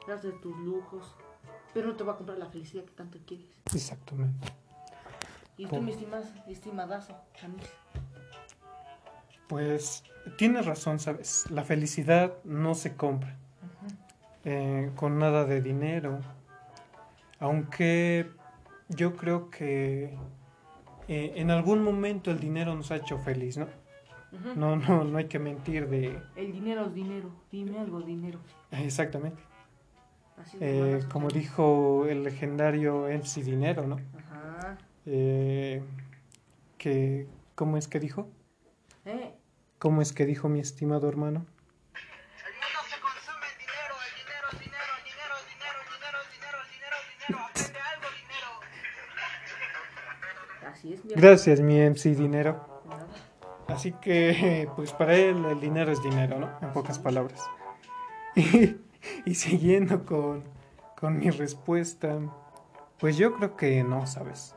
darte 0.07 0.31
tus 0.31 0.57
lujos, 0.57 1.15
pero 1.73 1.87
no 1.87 1.95
te 1.95 2.03
va 2.03 2.13
a 2.13 2.17
comprar 2.17 2.37
la 2.37 2.47
felicidad 2.47 2.83
que 2.83 2.91
tanto 2.91 3.19
quieres. 3.25 3.47
Exactamente. 3.73 4.47
Y 5.57 5.65
tú 5.67 5.75
estimas, 5.87 6.25
estimadazo, 6.47 7.15
Chanis. 7.33 7.69
Pues 9.47 10.03
tienes 10.37 10.65
razón, 10.65 10.99
¿sabes? 10.99 11.49
La 11.51 11.63
felicidad 11.63 12.33
no 12.43 12.73
se 12.73 12.95
compra 12.95 13.37
eh, 14.43 14.91
con 14.95 15.19
nada 15.19 15.45
de 15.45 15.61
dinero. 15.61 16.19
Aunque 17.39 18.31
yo 18.89 19.15
creo 19.15 19.49
que 19.49 20.17
eh, 21.07 21.33
en 21.35 21.51
algún 21.51 21.83
momento 21.83 22.31
el 22.31 22.39
dinero 22.39 22.75
nos 22.75 22.91
ha 22.91 22.97
hecho 22.97 23.17
feliz, 23.17 23.57
¿no? 23.57 23.67
No, 24.55 24.75
no, 24.75 25.03
no 25.03 25.17
hay 25.17 25.25
que 25.25 25.39
mentir 25.39 25.87
de... 25.89 26.21
El 26.35 26.51
dinero 26.51 26.85
es 26.85 26.93
dinero. 26.93 27.31
Dime 27.51 27.79
algo, 27.79 28.01
dinero. 28.01 28.39
Exactamente. 28.71 29.43
Eh, 30.59 31.01
como 31.11 31.27
dijo 31.29 32.05
el 32.07 32.23
legendario 32.23 33.07
MC 33.07 33.43
Dinero, 33.43 33.85
¿no? 33.85 33.99
Ajá. 34.17 34.77
Eh, 35.05 35.83
que, 36.77 37.27
¿Cómo 37.55 37.77
es 37.77 37.87
que 37.87 37.99
dijo? 37.99 38.27
Eh, 39.05 39.35
¿Cómo 39.77 40.01
es 40.01 40.13
que 40.13 40.25
dijo 40.25 40.49
mi 40.49 40.59
estimado 40.59 41.07
hermano? 41.09 41.45
El 41.93 42.53
mundo 42.53 42.79
se 42.89 42.99
consume 43.01 43.45
en 43.51 43.57
dinero, 43.59 43.95
el 44.07 44.13
dinero 44.17 44.47
es 44.57 44.63
dinero, 44.65 45.33
el 45.37 45.45
dinero 45.51 45.75
es 45.77 45.85
dinero, 45.91 46.17
el 46.21 46.29
dinero 46.31 46.57
es 46.63 46.69
dinero, 46.71 46.97
el 47.01 47.11
dinero 47.11 47.11
es 47.11 47.19
dinero, 47.27 47.39
aprende 47.45 47.79
algo 47.79 48.07
dinero. 48.17 48.49
así 50.71 50.93
es, 50.93 51.05
mi 51.05 51.13
Gracias, 51.13 51.61
mi 51.61 51.79
MC 51.79 52.15
Dinero. 52.15 52.70
Así 53.71 53.91
que, 53.93 54.69
pues 54.75 54.91
para 54.93 55.15
él 55.15 55.43
el 55.45 55.59
dinero 55.59 55.91
es 55.91 56.01
dinero, 56.03 56.39
¿no? 56.39 56.49
En 56.61 56.71
pocas 56.73 56.99
palabras. 56.99 57.41
Y, 58.33 58.77
y 59.25 59.35
siguiendo 59.35 60.05
con, 60.05 60.43
con 60.97 61.17
mi 61.19 61.29
respuesta, 61.31 62.17
pues 62.97 63.17
yo 63.17 63.33
creo 63.33 63.57
que 63.57 63.83
no, 63.83 64.07
¿sabes? 64.07 64.55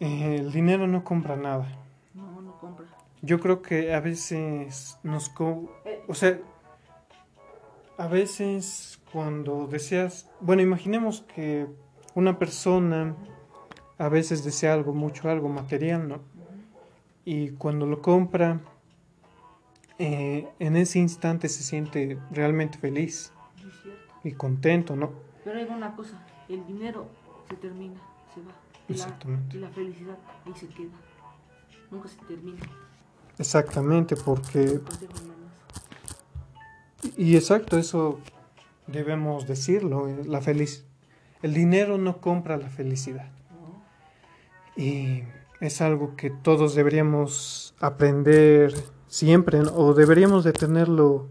Eh, 0.00 0.36
el 0.40 0.50
dinero 0.50 0.88
no 0.88 1.04
compra 1.04 1.36
nada. 1.36 1.68
No, 2.14 2.40
no 2.42 2.58
compra. 2.58 2.86
Yo 3.22 3.38
creo 3.38 3.62
que 3.62 3.94
a 3.94 4.00
veces 4.00 4.98
nos... 5.04 5.28
co- 5.28 5.70
O 6.08 6.14
sea, 6.14 6.38
a 7.96 8.08
veces 8.08 9.00
cuando 9.12 9.66
deseas... 9.68 10.28
Bueno, 10.40 10.62
imaginemos 10.62 11.22
que 11.34 11.66
una 12.14 12.38
persona 12.40 13.14
a 13.98 14.08
veces 14.08 14.44
desea 14.44 14.72
algo, 14.72 14.94
mucho 14.94 15.28
algo 15.30 15.48
material, 15.48 16.08
¿no? 16.08 16.20
Y 17.30 17.50
cuando 17.50 17.84
lo 17.84 18.00
compra, 18.00 18.58
eh, 19.98 20.48
en 20.58 20.76
ese 20.76 20.98
instante 20.98 21.50
se 21.50 21.62
siente 21.62 22.18
realmente 22.30 22.78
feliz 22.78 23.34
y 24.24 24.32
contento, 24.32 24.96
¿no? 24.96 25.12
Pero 25.44 25.58
hay 25.58 25.66
una 25.66 25.94
cosa, 25.94 26.24
el 26.48 26.66
dinero 26.66 27.06
se 27.46 27.56
termina, 27.56 28.00
se 28.34 28.40
va. 28.40 28.52
Y 28.88 28.94
la, 28.94 29.04
Exactamente. 29.04 29.58
y 29.58 29.60
la 29.60 29.68
felicidad 29.68 30.16
ahí 30.46 30.54
se 30.54 30.68
queda. 30.68 30.96
Nunca 31.90 32.08
se 32.08 32.16
termina. 32.22 32.60
Exactamente, 33.36 34.16
porque... 34.16 34.80
Y 37.18 37.36
exacto, 37.36 37.76
eso 37.76 38.20
debemos 38.86 39.46
decirlo, 39.46 40.08
eh, 40.08 40.24
la 40.24 40.40
feliz... 40.40 40.86
El 41.42 41.52
dinero 41.52 41.98
no 41.98 42.22
compra 42.22 42.56
la 42.56 42.70
felicidad. 42.70 43.28
No, 43.50 44.82
Y 44.82 45.24
es 45.60 45.80
algo 45.80 46.16
que 46.16 46.30
todos 46.30 46.74
deberíamos 46.74 47.74
aprender 47.80 48.74
siempre, 49.06 49.60
o 49.60 49.94
deberíamos 49.94 50.44
de 50.44 50.52
tenerlo 50.52 51.28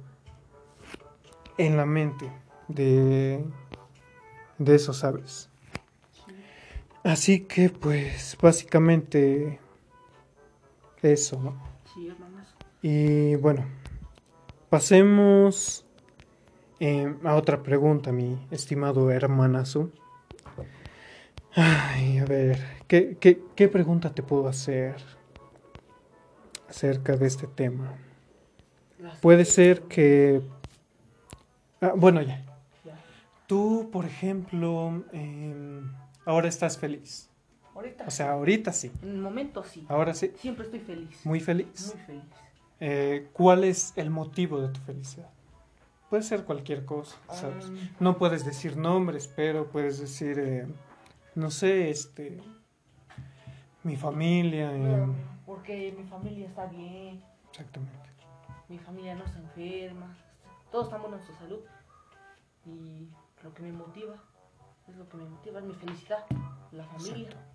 en 1.57 1.77
la 1.77 1.86
mente 1.86 2.31
de, 2.67 3.46
de 4.57 4.75
eso, 4.75 4.93
¿sabes? 4.93 5.50
Así 7.03 7.41
que 7.41 7.69
pues 7.69 8.38
básicamente 8.41 9.60
eso, 11.01 11.41
¿no? 11.41 11.57
sí. 11.93 12.12
Y 12.81 13.36
bueno, 13.36 13.65
pasemos 14.69 15.86
eh, 16.79 17.15
a 17.24 17.36
otra 17.36 17.63
pregunta, 17.63 18.12
mi 18.12 18.38
estimado 18.51 19.10
hermanazo. 19.10 19.89
Ay, 21.55 22.19
a 22.19 22.25
ver, 22.25 22.76
¿qué, 22.88 23.17
qué, 23.20 23.41
qué 23.56 23.67
pregunta 23.67 24.13
te 24.13 24.24
puedo 24.24 24.48
hacer 24.48 24.96
acerca 26.70 27.15
de 27.15 27.27
este 27.27 27.48
tema? 27.48 27.96
Puede 29.22 29.46
ser 29.46 29.84
que... 29.84 30.41
ah, 31.82 31.94
bueno, 31.96 32.22
ya. 32.22 32.44
Tú, 33.48 33.89
por 33.91 34.06
ejemplo, 34.06 35.06
em, 35.13 35.94
ahora 36.25 36.50
estás 36.50 36.77
feliz. 36.77 37.29
Ahorita. 37.74 38.06
O 38.08 38.12
sea, 38.12 38.32
ahorita 38.32 38.74
sí. 38.74 38.91
en 39.01 39.10
el 39.10 39.17
momento 39.20 39.63
sí. 39.63 39.86
Ahora 39.88 40.13
sí. 40.13 40.34
Siempre 40.38 40.65
estoy 40.65 40.79
feliz. 40.79 41.25
Muy 41.25 41.39
feliz. 41.39 41.94
Muy 41.96 42.03
feliz. 42.06 42.24
Eh, 42.79 43.29
¿Cuál 43.34 43.63
es 43.63 43.94
el 43.96 44.10
motivo 44.10 44.60
de 44.60 44.70
tu 44.70 44.79
felicidad? 44.82 45.29
Puede 46.10 46.24
ser 46.24 46.44
cualquier 46.44 46.86
cosa, 46.86 47.17
¿sabes? 47.32 47.65
Um, 47.65 47.77
No 48.00 48.17
puedes 48.17 48.46
decir 48.46 48.77
nombres, 48.77 49.27
pero 49.27 49.67
puedes 49.67 50.00
decir, 50.00 50.39
eh, 50.39 50.67
no 51.36 51.51
sé, 51.51 51.89
este, 51.89 52.39
mi 53.88 53.96
familia, 53.96 54.72
eh, 54.75 55.06
porque 55.46 55.94
mi 55.98 56.03
familia 56.03 56.46
está 56.48 56.65
bien, 56.65 57.24
exactamente. 57.50 57.97
mi 58.67 58.78
familia 58.78 59.15
no 59.15 59.26
se 59.28 59.39
enferma, 59.39 60.15
todos 60.71 60.88
estamos 60.88 61.12
en 61.13 61.26
su 61.26 61.34
salud. 61.34 61.60
Y 62.65 63.08
lo 63.43 63.54
que 63.54 63.62
me 63.63 63.71
motiva, 63.71 64.15
es 64.89 64.95
lo 64.97 65.08
que 65.08 65.17
me 65.17 65.23
motiva, 65.26 65.60
es 65.60 65.65
mi 65.65 65.73
felicidad, 65.73 66.26
la 66.73 66.84
familia. 66.86 67.30
Exacto. 67.30 67.47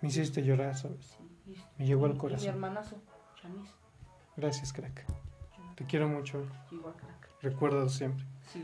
Me 0.00 0.08
hiciste 0.08 0.42
llorar, 0.42 0.74
¿sabes? 0.76 1.18
Sí, 1.44 1.56
Me 1.76 1.84
llegó 1.86 2.06
al 2.06 2.12
y- 2.12 2.14
y 2.14 2.18
corazón. 2.18 2.42
mi 2.42 2.48
hermanazo, 2.48 2.96
Chamis, 3.42 3.68
Gracias, 4.36 4.72
crack. 4.72 5.04
Te 5.74 5.84
quiero 5.84 6.08
mucho, 6.08 6.44
igual 6.70 6.94
crack. 6.94 7.28
recuérdalo 7.42 7.88
siempre. 7.88 8.24
Sí. 8.52 8.62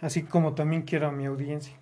Así 0.00 0.24
como 0.24 0.54
también 0.54 0.82
quiero 0.82 1.08
a 1.08 1.12
mi 1.12 1.24
audiencia, 1.24 1.74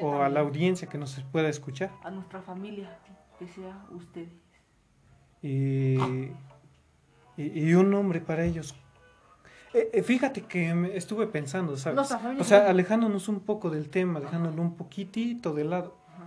O 0.00 0.22
a 0.22 0.28
la 0.28 0.40
audiencia 0.40 0.88
que 0.88 0.96
nos 0.98 1.14
pueda 1.32 1.48
escuchar. 1.48 1.90
A 2.02 2.10
nuestra 2.10 2.40
familia, 2.42 2.98
que 3.38 3.46
sea 3.48 3.84
ustedes. 3.90 4.32
y, 5.42 5.96
y, 7.36 7.42
y 7.68 7.74
un 7.74 7.90
nombre 7.90 8.20
para 8.20 8.44
ellos. 8.44 8.74
Eh, 9.74 9.90
eh, 9.94 10.02
fíjate 10.02 10.42
que 10.42 10.92
estuve 10.96 11.26
pensando, 11.26 11.76
¿sabes? 11.76 11.96
Nuestra 11.96 12.18
familia 12.18 12.42
O 12.42 12.44
sea, 12.44 12.68
alejándonos 12.68 13.28
un 13.28 13.40
poco 13.40 13.70
del 13.70 13.88
tema, 13.88 14.20
dejándolo 14.20 14.60
un 14.62 14.76
poquitito 14.76 15.54
de 15.54 15.64
lado. 15.64 15.96
Ajá. 16.14 16.24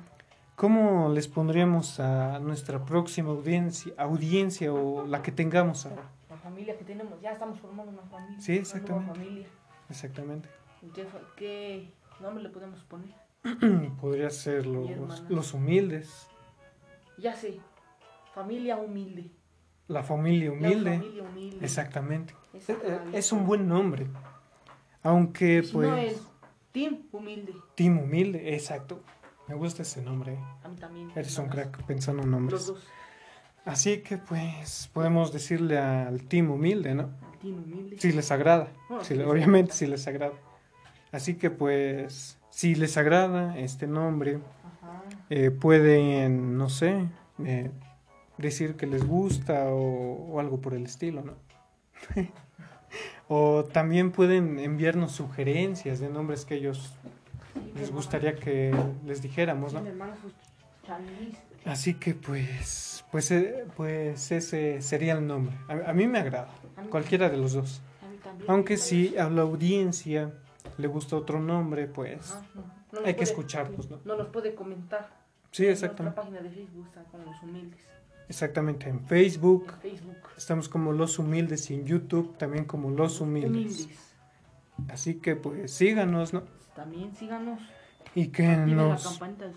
¿Cómo 0.55 1.09
les 1.09 1.27
pondríamos 1.27 1.99
a 1.99 2.39
nuestra 2.39 2.83
próxima 2.85 3.29
audiencia, 3.29 3.93
audiencia 3.97 4.73
o 4.73 5.05
la 5.05 5.21
que 5.21 5.31
tengamos 5.31 5.85
ahora? 5.85 6.03
La 6.29 6.37
familia 6.37 6.75
que 6.77 6.85
tenemos, 6.85 7.21
ya 7.21 7.31
estamos 7.31 7.59
formando 7.59 7.91
una 7.91 8.01
familia. 8.03 8.39
Sí, 8.41 8.53
una 8.53 8.61
nueva 8.61 8.67
exactamente. 8.67 9.13
familia. 9.13 9.47
Exactamente. 9.89 10.49
¿Y 10.81 10.87
¿Qué, 10.89 11.05
fa- 11.05 11.21
qué 11.37 11.91
nombre 12.19 12.43
le 12.43 12.49
podemos 12.49 12.83
poner? 12.83 13.13
Podría 14.01 14.29
ser 14.29 14.65
los, 14.65 15.23
los 15.29 15.53
humildes, 15.53 16.27
Ya 17.17 17.35
sé, 17.35 17.59
familia 18.33 18.77
humilde. 18.77 19.29
la 19.87 20.03
familia 20.03 20.49
La 20.49 20.53
humilde. 20.55 20.97
familia 20.97 21.23
humilde. 21.23 21.65
Exactamente. 21.65 22.33
Esa 22.53 22.73
Eh, 22.73 22.77
eh. 22.83 22.99
Es 23.13 23.31
un 23.31 23.45
buen 23.45 23.67
nombre. 23.67 24.07
Aunque 25.03 25.61
Si 25.63 25.73
pues... 25.73 25.87
no 25.89 25.97
es 25.97 26.21
Team 26.71 27.03
humilde. 27.11 27.53
Team 27.75 27.99
Humilde, 27.99 28.53
exacto. 28.55 29.01
Me 29.47 29.55
gusta 29.55 29.83
ese 29.83 30.01
nombre. 30.01 30.37
A 30.63 30.67
mí 30.67 30.75
también. 30.75 31.11
Eres 31.15 31.37
un 31.37 31.47
crack 31.47 31.83
pensando 31.85 32.23
en 32.23 32.31
Los 32.31 32.39
nombres. 32.41 32.67
dos. 32.67 32.83
Así 33.63 33.99
que 34.01 34.17
pues 34.17 34.89
podemos 34.93 35.31
decirle 35.31 35.77
al 35.77 36.23
Team 36.23 36.51
Humilde, 36.51 36.93
¿no? 36.95 37.11
Team 37.41 37.63
humilde. 37.63 37.97
Si 37.99 38.11
les 38.11 38.29
agrada. 38.31 38.71
Si 39.03 39.13
obviamente 39.19 39.71
si 39.73 39.85
les 39.87 40.05
agrada. 40.07 40.33
Así 41.11 41.35
que 41.35 41.49
pues 41.49 42.37
si 42.55 42.73
les 42.73 42.95
agrada 42.95 43.59
este 43.59 43.85
nombre, 43.85 44.39
eh, 45.29 45.51
pueden, 45.51 46.57
no 46.57 46.69
sé, 46.69 47.09
eh, 47.43 47.69
decir 48.37 48.77
que 48.77 48.87
les 48.87 49.05
gusta 49.05 49.65
o, 49.71 50.31
o 50.31 50.39
algo 50.39 50.61
por 50.61 50.73
el 50.73 50.85
estilo, 50.85 51.21
¿no? 51.21 51.33
o 53.27 53.65
también 53.65 54.11
pueden 54.11 54.57
enviarnos 54.59 55.11
sugerencias 55.11 55.99
de 55.99 56.07
nombres 56.07 56.45
que 56.45 56.55
ellos 56.55 56.93
les 57.77 57.91
gustaría 57.91 58.37
que 58.37 58.73
les 59.05 59.21
dijéramos, 59.21 59.73
¿no? 59.73 59.81
Chamis. 60.87 61.35
Así 61.65 61.95
que 61.95 62.13
pues, 62.13 63.03
pues, 63.11 63.31
eh, 63.31 63.65
pues 63.75 64.31
ese 64.31 64.81
sería 64.81 65.11
el 65.11 65.27
nombre. 65.27 65.57
A, 65.67 65.89
a 65.89 65.93
mí 65.93 66.07
me 66.07 66.19
agrada, 66.19 66.47
cualquiera 66.89 67.29
de 67.29 67.35
los 67.35 67.51
dos. 67.51 67.81
a 68.01 68.07
mí 68.07 68.17
también. 68.23 68.49
Aunque 68.49 68.77
si 68.77 69.17
a 69.17 69.29
la 69.29 69.41
audiencia 69.41 70.31
le 70.77 70.87
gusta 70.87 71.15
otro 71.15 71.39
nombre, 71.39 71.87
pues 71.87 72.31
Ajá, 72.31 72.45
no, 72.55 72.61
no 72.61 72.67
nos 72.91 72.99
hay 72.99 73.13
que 73.13 73.19
puede- 73.19 73.23
escucharlos, 73.23 73.89
¿no? 73.89 73.99
No 74.05 74.15
nos 74.17 74.27
puede 74.29 74.53
comentar. 74.55 75.09
Sí, 75.51 75.65
En 75.65 75.71
exactamente. 75.71 76.15
Nuestra 76.21 76.23
página 76.23 76.41
de 76.41 76.49
Facebook 76.55 76.87
está 76.87 77.03
con 77.05 77.25
los 77.25 77.43
humildes. 77.43 77.79
Exactamente. 78.27 78.89
En 78.89 78.99
Facebook 79.05 79.71
En 79.75 79.81
Facebook. 79.91 80.17
estamos 80.35 80.67
como 80.67 80.91
Los 80.91 81.19
Humildes 81.19 81.69
y 81.69 81.75
en 81.75 81.85
YouTube 81.85 82.37
también 82.37 82.65
como 82.65 82.89
Los 82.89 83.21
Humildes. 83.21 83.87
Así 84.89 85.15
que 85.15 85.35
pues 85.35 85.71
síganos, 85.71 86.33
¿no? 86.33 86.43
También 86.75 87.15
síganos. 87.15 87.61
Y 88.15 88.27
que 88.27 88.47
Activen 88.47 88.77
la 88.77 88.83
nos... 88.89 89.03
campanita 89.07 89.45
de, 89.47 89.53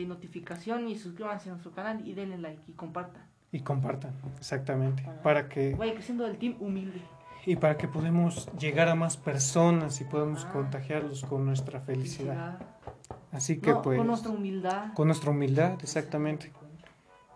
de 0.00 0.06
notificación 0.06 0.88
y 0.88 0.98
suscríbanse 0.98 1.48
a 1.48 1.52
nuestro 1.52 1.72
canal 1.72 2.06
y 2.06 2.12
denle 2.14 2.38
like 2.38 2.62
y 2.66 2.72
compartan. 2.72 3.22
Y 3.52 3.60
compartan, 3.60 4.12
exactamente. 4.38 5.02
Para 5.22 5.48
que... 5.48 5.74
Vaya 5.74 5.94
creciendo 5.94 6.26
el 6.26 6.36
team 6.38 6.56
humilde. 6.60 7.00
Y 7.46 7.56
para 7.56 7.76
que 7.76 7.88
podamos 7.88 8.48
llegar 8.58 8.88
a 8.88 8.94
más 8.94 9.16
personas 9.16 10.00
y 10.00 10.04
podamos 10.04 10.44
Ah. 10.44 10.52
contagiarlos 10.52 11.24
con 11.24 11.44
nuestra 11.46 11.80
felicidad. 11.80 12.58
Así 13.32 13.58
que 13.60 13.70
No, 13.70 13.82
pues... 13.82 13.98
Con 13.98 14.06
nuestra 14.08 14.30
humildad. 14.32 14.92
con 14.94 15.06
nuestra 15.08 15.30
humildad, 15.30 15.78
exactamente. 15.82 16.52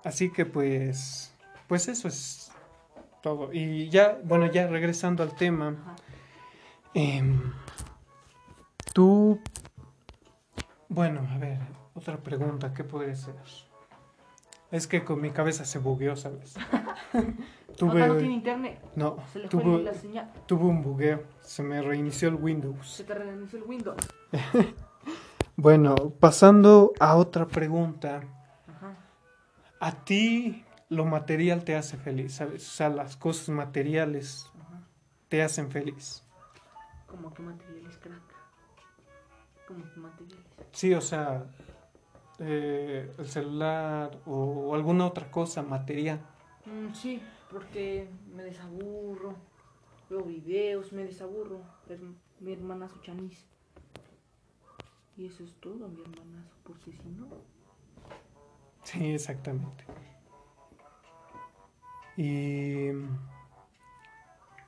Así 0.05 0.31
que 0.31 0.45
pues, 0.45 1.33
pues 1.69 1.89
eso 1.89 2.09
es 2.09 2.51
todo. 3.23 3.53
Y 3.53 3.89
ya, 3.89 4.19
bueno, 4.25 4.47
ya 4.47 4.67
regresando 4.67 5.23
al 5.23 5.35
tema, 5.35 5.97
em, 6.93 7.53
tú, 8.93 9.41
bueno, 10.89 11.27
a 11.33 11.39
ver, 11.39 11.59
otra 11.95 12.19
pregunta, 12.19 12.75
¿qué 12.75 12.85
podría 12.85 13.17
ser? 13.17 13.35
Es 14.71 14.87
que 14.87 15.05
con 15.05 15.21
mi 15.21 15.31
cabeza 15.31 15.65
se 15.65 15.79
bugueó, 15.79 16.17
¿sabes? 16.17 16.55
Acá 17.75 17.85
no 17.87 17.93
tuve, 17.93 18.19
tiene 18.21 18.35
internet. 18.35 18.81
no, 18.97 19.17
Se 19.33 19.39
le 19.41 19.49
fue 19.49 19.63
tuve, 19.63 19.83
la 19.83 19.95
señal. 19.95 20.33
tuve 20.47 20.65
un 20.65 20.83
bugueo, 20.83 21.23
se 21.41 21.63
me 21.63 21.81
reinició 21.83 22.29
el 22.29 22.37
Windows. 22.37 22.89
Se 22.89 23.05
te 23.05 23.15
reinició 23.15 23.59
el 23.59 23.65
Windows. 23.65 23.97
Bueno, 25.57 25.95
pasando 26.19 26.93
a 26.99 27.15
otra 27.15 27.47
pregunta. 27.47 28.23
Ajá. 28.67 28.97
¿A 29.79 29.93
ti 30.05 30.65
lo 30.89 31.05
material 31.05 31.63
te 31.63 31.77
hace 31.77 31.97
feliz, 31.97 32.35
¿sabes? 32.35 32.67
O 32.67 32.71
sea, 32.73 32.89
las 32.89 33.17
cosas 33.17 33.51
materiales 33.51 34.51
Ajá. 34.61 34.81
te 35.29 35.43
hacen 35.45 35.71
feliz. 35.71 36.25
Como 37.07 37.33
que 37.33 37.43
materiales, 37.43 37.97
crack. 37.99 38.21
Como 39.69 39.85
que 39.93 40.01
materiales. 40.01 40.45
Sí, 40.73 40.93
o 40.93 41.01
sea, 41.01 41.45
eh, 42.41 43.13
el 43.17 43.29
celular 43.29 44.11
o, 44.27 44.35
o 44.71 44.75
alguna 44.75 45.07
otra 45.07 45.31
cosa 45.31 45.63
material. 45.63 46.19
Mm, 46.67 46.93
sí, 46.95 47.23
porque 47.55 48.09
me 48.35 48.43
desaburro. 48.43 49.37
Veo 50.11 50.23
videos, 50.25 50.93
me 50.93 51.05
desaburro. 51.05 51.61
Es 51.89 52.01
mi 52.41 52.53
hermanazo 52.53 53.01
chanis. 53.01 53.47
Y 55.17 55.27
eso 55.27 55.45
es 55.45 55.55
todo, 55.61 55.89
mi 55.89 56.03
hermanazo, 56.03 56.57
porque 56.65 56.93
si 56.93 57.09
no. 57.11 57.29
Sí, 58.83 59.13
exactamente. 59.15 59.85
Y, 62.17 62.89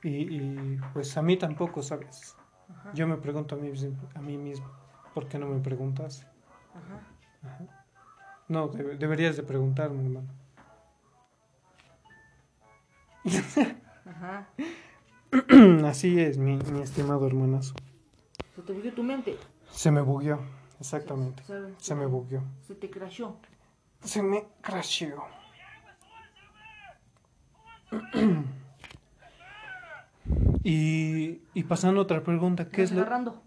y, 0.03 0.09
y, 0.09 0.79
pues 0.93 1.15
a 1.17 1.21
mí 1.21 1.35
tampoco, 1.37 1.83
¿sabes? 1.83 2.35
Ajá. 2.69 2.93
Yo 2.93 3.05
me 3.07 3.17
pregunto 3.17 3.55
a 3.55 3.57
mí, 3.57 3.69
a 4.15 4.21
mí 4.21 4.37
mismo, 4.37 4.67
¿por 5.13 5.27
qué 5.27 5.37
no 5.37 5.47
me 5.47 5.59
preguntas? 5.59 6.25
Ajá. 6.73 7.01
Ajá. 7.43 7.85
No, 8.47 8.69
debe- 8.69 8.97
deberías 8.97 9.35
de 9.35 9.43
preguntarme, 9.43 10.01
hermano. 10.03 10.46
Ajá. 14.05 14.47
Así 15.85 16.19
es, 16.19 16.37
mi, 16.37 16.57
mi 16.57 16.81
estimado 16.81 17.27
hermanazo. 17.27 17.73
Se 18.55 18.61
te 18.61 18.73
bugueó 18.73 18.93
tu 18.93 19.03
mente. 19.03 19.37
Se 19.71 19.91
me 19.91 20.01
bugueó, 20.01 20.39
exactamente. 20.79 21.43
Se 21.77 21.95
me 21.95 22.05
bugueó. 22.05 22.43
Se 22.65 22.75
te 22.75 22.89
crashó. 22.89 23.37
Se 24.03 24.21
me 24.23 24.45
crasheó. 24.61 25.25
Y, 30.63 31.41
y 31.53 31.63
pasando 31.63 32.01
a 32.01 32.03
otra 32.03 32.21
pregunta, 32.23 32.67
¿qué 32.67 32.83
es 32.83 32.91
¿Estás 32.91 32.97
lo...? 32.97 33.01
agarrando? 33.03 33.43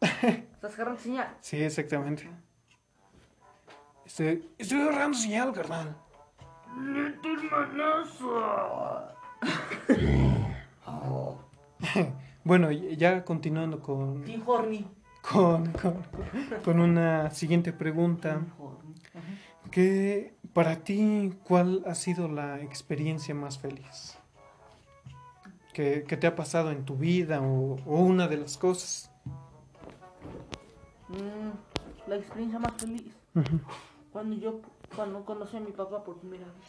¿Estás 0.00 0.74
agarrando 0.74 0.98
señal? 1.00 1.36
Sí, 1.40 1.62
exactamente. 1.62 2.30
Estoy, 4.06 4.48
estoy 4.56 4.80
agarrando 4.80 5.18
señal, 5.18 5.52
carnal. 5.52 5.94
Bueno, 12.42 12.70
ya 12.70 13.24
continuando 13.24 13.80
con, 13.80 14.24
con, 15.20 15.72
con, 15.72 16.02
con 16.64 16.80
una 16.80 17.30
siguiente 17.30 17.72
pregunta. 17.72 18.40
¿Qué, 19.70 20.34
para 20.52 20.76
ti, 20.82 21.34
cuál 21.44 21.82
ha 21.86 21.94
sido 21.94 22.28
la 22.28 22.60
experiencia 22.60 23.34
más 23.34 23.58
feliz? 23.58 24.16
¿Qué, 25.74 26.04
qué 26.08 26.16
te 26.16 26.26
ha 26.26 26.34
pasado 26.34 26.72
en 26.72 26.84
tu 26.84 26.96
vida 26.96 27.40
o, 27.40 27.76
o 27.86 28.00
una 28.00 28.26
de 28.26 28.38
las 28.38 28.56
cosas? 28.56 29.12
Mm, 31.08 32.08
la 32.08 32.16
experiencia 32.16 32.58
más 32.58 32.72
feliz. 32.78 33.14
Cuando 34.12 34.36
yo 34.36 34.60
cuando 34.94 35.24
conocí 35.24 35.56
a 35.56 35.60
mi 35.60 35.72
papá 35.72 36.02
por 36.04 36.18
primera 36.18 36.44
vez. 36.46 36.64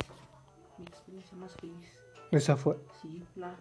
Mi 0.77 0.85
experiencia 0.85 1.37
más 1.37 1.55
feliz. 1.55 1.87
Esa 2.31 2.55
fue. 2.55 2.77
Sí, 3.01 3.23
claro. 3.33 3.57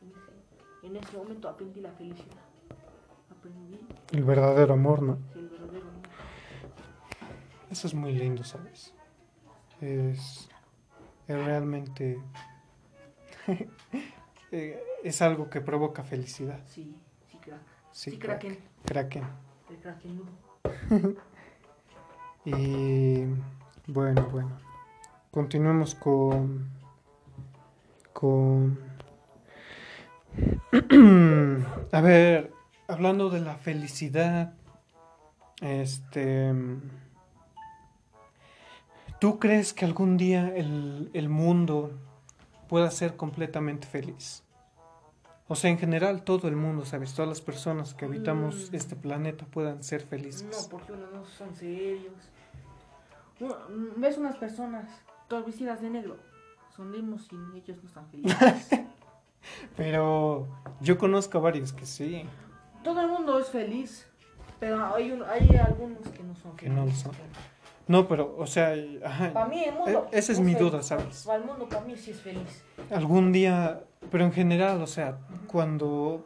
En 0.00 0.10
ese, 0.10 0.86
en 0.86 0.96
ese 0.96 1.16
momento 1.16 1.48
aprendí 1.48 1.80
la 1.80 1.92
felicidad. 1.92 2.36
Aprendí 3.30 3.80
El 4.12 4.24
verdadero 4.24 4.74
amor, 4.74 5.02
¿no? 5.02 5.18
el 5.34 5.48
verdadero 5.48 5.88
amor. 5.88 6.00
Eso 7.70 7.86
es 7.86 7.94
muy 7.94 8.12
lindo, 8.12 8.44
¿sabes? 8.44 8.92
Es, 9.80 10.48
es 11.26 11.44
realmente... 11.44 12.20
eh, 14.52 14.84
es 15.02 15.22
algo 15.22 15.48
que 15.48 15.60
provoca 15.60 16.02
felicidad. 16.04 16.60
Sí, 16.66 16.94
sí, 17.30 17.38
crack. 17.38 17.60
Sí, 17.92 18.10
Sí, 18.10 18.18
crack. 18.18 18.40
Kraken. 18.40 18.58
Kraken. 18.84 19.24
El 19.70 19.76
krakenudo. 19.78 20.30
Y 22.44 23.24
bueno, 23.92 24.28
bueno. 24.30 24.50
Continuemos 25.30 25.94
con... 25.94 26.68
Con... 28.12 28.78
A 31.92 32.00
ver, 32.00 32.52
hablando 32.88 33.30
de 33.30 33.40
la 33.40 33.54
felicidad, 33.56 34.54
este... 35.60 36.52
¿Tú 39.20 39.38
crees 39.38 39.72
que 39.74 39.84
algún 39.84 40.16
día 40.16 40.54
el, 40.56 41.10
el 41.12 41.28
mundo 41.28 41.90
pueda 42.68 42.90
ser 42.90 43.16
completamente 43.16 43.86
feliz? 43.86 44.42
O 45.46 45.56
sea, 45.56 45.68
en 45.70 45.78
general 45.78 46.22
todo 46.22 46.48
el 46.48 46.56
mundo, 46.56 46.86
¿sabes? 46.86 47.12
Todas 47.12 47.28
las 47.28 47.40
personas 47.40 47.92
que 47.94 48.04
habitamos 48.06 48.70
Mm. 48.70 48.76
este 48.76 48.96
planeta 48.96 49.44
puedan 49.46 49.82
ser 49.82 50.02
No, 50.04 50.08
felices. 50.08 50.68
porque 50.70 50.92
unos 50.92 51.12
no 51.12 51.24
son 51.26 51.54
serios. 51.54 52.12
Uno- 53.40 53.56
ves 53.96 54.18
unas 54.18 54.36
personas 54.36 54.88
todas 55.28 55.46
vestidas 55.46 55.80
de 55.80 55.90
negro. 55.90 56.16
Sonrimos 56.76 57.28
y 57.32 57.58
ellos 57.58 57.78
no 57.82 57.88
están 57.88 58.06
felices. 58.10 58.68
Pero 59.76 60.46
yo 60.80 60.98
conozco 60.98 61.38
a 61.38 61.40
varios 61.40 61.72
que 61.72 61.86
sí. 61.86 62.24
Todo 62.84 63.00
el 63.00 63.08
mundo 63.08 63.38
es 63.38 63.48
feliz, 63.48 64.06
pero 64.58 64.94
hay, 64.94 65.10
un- 65.12 65.22
hay 65.24 65.48
algunos 65.56 66.06
que 66.08 66.22
no 66.22 66.34
son 66.34 66.56
Que 66.56 66.68
no 66.68 66.76
lo 66.76 66.82
felices. 66.82 67.02
son. 67.02 67.12
No, 67.88 68.06
pero, 68.06 68.36
o 68.38 68.46
sea, 68.46 68.72
Para 69.32 69.46
mí 69.48 69.64
el 69.64 69.74
mundo... 69.74 70.06
E- 70.12 70.18
esa 70.18 70.32
es 70.32 70.38
mi 70.40 70.54
duda, 70.54 70.82
¿sabes? 70.82 71.24
Para 71.26 71.38
el 71.38 71.44
mundo, 71.44 71.68
para 71.68 71.80
mí 71.84 71.96
sí 71.96 72.12
es 72.12 72.20
feliz. 72.20 72.62
algún 72.90 73.32
día, 73.32 73.82
pero 74.12 74.24
en 74.24 74.32
general, 74.32 74.80
o 74.82 74.86
sea, 74.86 75.18
cuando... 75.48 76.24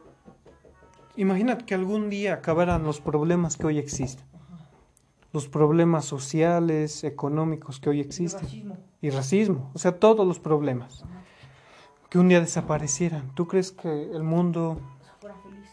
Imagínate 1.15 1.65
que 1.65 1.73
algún 1.73 2.09
día 2.09 2.33
acabaran 2.35 2.83
los 2.83 2.99
problemas 3.01 3.57
que 3.57 3.65
hoy 3.65 3.79
existen. 3.79 4.25
Los 5.35 5.49
problemas 5.49 6.05
sociales, 6.05 7.03
económicos 7.03 7.81
que 7.81 7.89
hoy 7.89 7.99
existen. 7.99 8.43
racismo. 8.43 8.77
Y 9.01 9.09
racismo, 9.09 9.69
o 9.73 9.77
sea, 9.77 9.99
todos 9.99 10.25
los 10.25 10.39
problemas. 10.39 11.03
Ajá. 11.03 11.11
Que 12.09 12.19
un 12.19 12.29
día 12.29 12.39
desaparecieran. 12.39 13.35
¿Tú 13.35 13.45
crees 13.45 13.73
que 13.73 13.89
el 14.13 14.23
mundo, 14.23 14.79
fuera 15.19 15.35
feliz. 15.43 15.69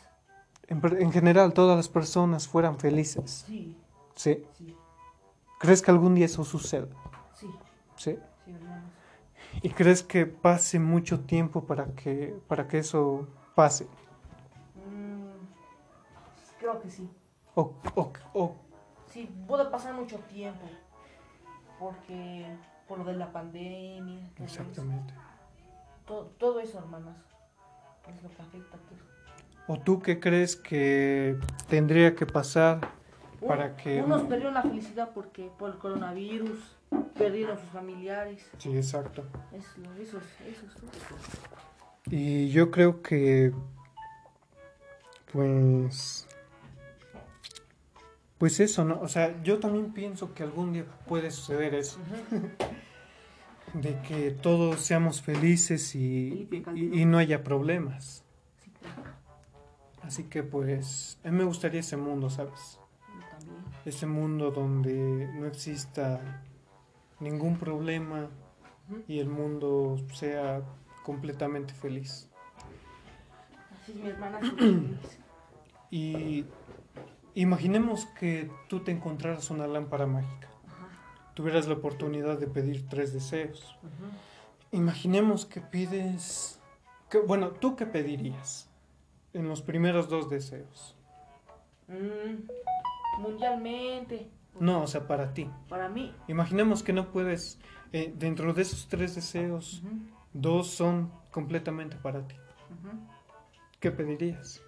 en, 1.01 1.13
general, 1.13 1.53
todas 1.55 1.77
las 1.77 1.89
personas 1.89 2.49
fueran 2.49 2.77
felices? 2.81 3.45
Sí, 3.47 3.77
¿Sí? 4.17 4.45
sí, 4.59 4.77
¿Crees 5.61 5.81
que 5.81 5.93
algún 5.93 6.17
día 6.17 6.27
eso 6.27 6.43
suceda? 6.43 6.89
sí, 7.39 7.47
¿Sí? 7.97 8.19
sí. 8.45 8.53
¿Y 9.63 9.69
crees 9.71 10.03
que 10.03 10.27
pase 10.27 10.81
mucho 10.81 11.21
tiempo 11.21 11.63
para 11.63 11.85
que, 11.95 12.35
para 12.49 12.67
que 12.67 12.79
eso 12.79 13.29
pase? 13.55 13.85
Mm, 14.75 15.29
creo 16.59 16.81
que 16.81 16.91
sí. 16.91 17.09
O, 17.55 17.75
o- 17.95 18.13
o- 18.35 18.57
Sí, 19.13 19.29
puede 19.47 19.67
pasar 19.67 19.95
mucho 19.95 20.19
tiempo. 20.21 20.67
Porque 21.79 22.47
por 22.89 22.99
lo 22.99 23.05
de 23.05 23.15
la 23.15 23.31
pandemia. 23.33 24.29
todo 24.35 24.47
eso. 24.47 24.63
exactamente. 24.63 25.15
Todo, 26.07 26.27
todo 26.39 26.61
eso, 26.61 26.79
hermanos. 26.79 27.17
Es 28.09 28.23
lo 28.23 28.29
que 28.31 28.43
afecta 28.43 28.77
a 28.77 28.81
todo. 28.81 29.13
¿O 29.69 29.79
tú 29.79 30.01
qué 30.01 30.19
crees 30.19 30.57
que 30.57 31.39
tendría 31.69 32.15
que 32.17 32.27
pasar 32.27 32.81
para 33.47 33.77
que... 33.77 34.03
Unos 34.03 34.23
perdieron 34.23 34.55
la 34.55 34.63
felicidad 34.63 35.11
porque 35.15 35.51
por 35.59 35.71
el 35.71 35.79
coronavirus, 35.79 36.59
perdieron 37.17 37.59
sus 37.59 37.69
familiares. 37.69 38.45
Sí, 38.59 38.77
exacto. 38.77 39.25
Eso, 39.53 39.81
es, 40.01 40.09
eso 40.09 40.67
es 40.67 40.75
todo. 40.75 40.91
Y 42.11 42.49
yo 42.51 42.71
creo 42.71 43.03
que... 43.03 43.53
Pues... 45.33 46.27
Pues 48.43 48.59
eso, 48.59 48.85
¿no? 48.85 49.01
O 49.01 49.07
sea, 49.07 49.41
yo 49.45 49.61
también 49.61 49.93
pienso 49.93 50.35
que 50.35 50.43
algún 50.43 50.73
día 50.73 50.85
puede 51.07 51.31
suceder 51.31 51.77
eso. 51.77 52.01
De 53.73 54.01
que 54.01 54.33
todos 54.33 54.81
seamos 54.81 55.23
felices 55.23 55.95
y, 55.95 56.49
y- 56.75 57.01
y 57.03 57.05
no 57.05 57.19
haya 57.19 57.45
problemas. 57.45 58.25
Así 60.03 60.25
que 60.25 60.43
pues, 60.43 61.21
a 61.23 61.31
mí 61.31 61.39
me 61.39 61.45
gustaría 61.45 61.79
ese 61.79 61.97
mundo, 61.97 62.31
¿sabes? 62.31 62.81
Yo 63.15 63.21
también. 63.39 63.65
Ese 63.85 64.07
mundo 64.07 64.51
donde 64.51 65.29
no 65.35 65.47
exista 65.47 66.43
ningún 67.21 67.57
problema 67.59 68.29
y 69.07 69.21
el 69.21 69.29
mundo 69.29 69.99
sea 70.15 70.63
completamente 71.05 71.75
feliz. 71.75 72.29
Así 73.81 73.93
es 73.93 73.99
mi 73.99 74.09
hermana. 74.09 74.41
Y 75.93 76.47
imaginemos 77.35 78.07
que 78.19 78.51
tú 78.69 78.81
te 78.81 78.91
encontraras 78.93 79.51
una 79.51 79.67
lámpara 79.67 80.07
mágica. 80.07 80.49
Ajá. 80.67 81.33
Tuvieras 81.35 81.67
la 81.67 81.75
oportunidad 81.75 82.39
de 82.39 82.47
pedir 82.47 82.89
tres 82.89 83.13
deseos. 83.13 83.77
Imaginemos 84.71 85.47
que 85.47 85.61
pides... 85.61 86.61
que- 87.11 87.19
bueno, 87.21 87.51
¿tú 87.51 87.77
qué 87.77 87.87
pedirías 87.87 88.69
en 89.33 89.49
los 89.49 89.63
primeros 89.63 90.09
dos 90.09 90.29
deseos? 90.31 90.97
Mm, 91.89 93.21
mundialmente. 93.23 94.31
No, 94.61 94.83
o 94.83 94.87
sea, 94.87 95.07
para 95.07 95.33
ti. 95.33 95.51
Para 95.69 95.89
mí, 95.89 96.15
Imaginemos 96.29 96.83
que 96.83 96.93
no 96.93 97.11
puedes 97.11 97.59
eh, 97.93 98.13
dentro 98.17 98.53
de 98.53 98.63
esos 98.63 98.89
tres 98.89 99.15
deseos, 99.15 99.83
dos 100.35 100.69
son 100.69 101.11
completamente 101.31 101.97
para 101.97 102.27
ti. 102.27 102.35
¿Qué 103.81 103.91
pedirías? 103.91 104.63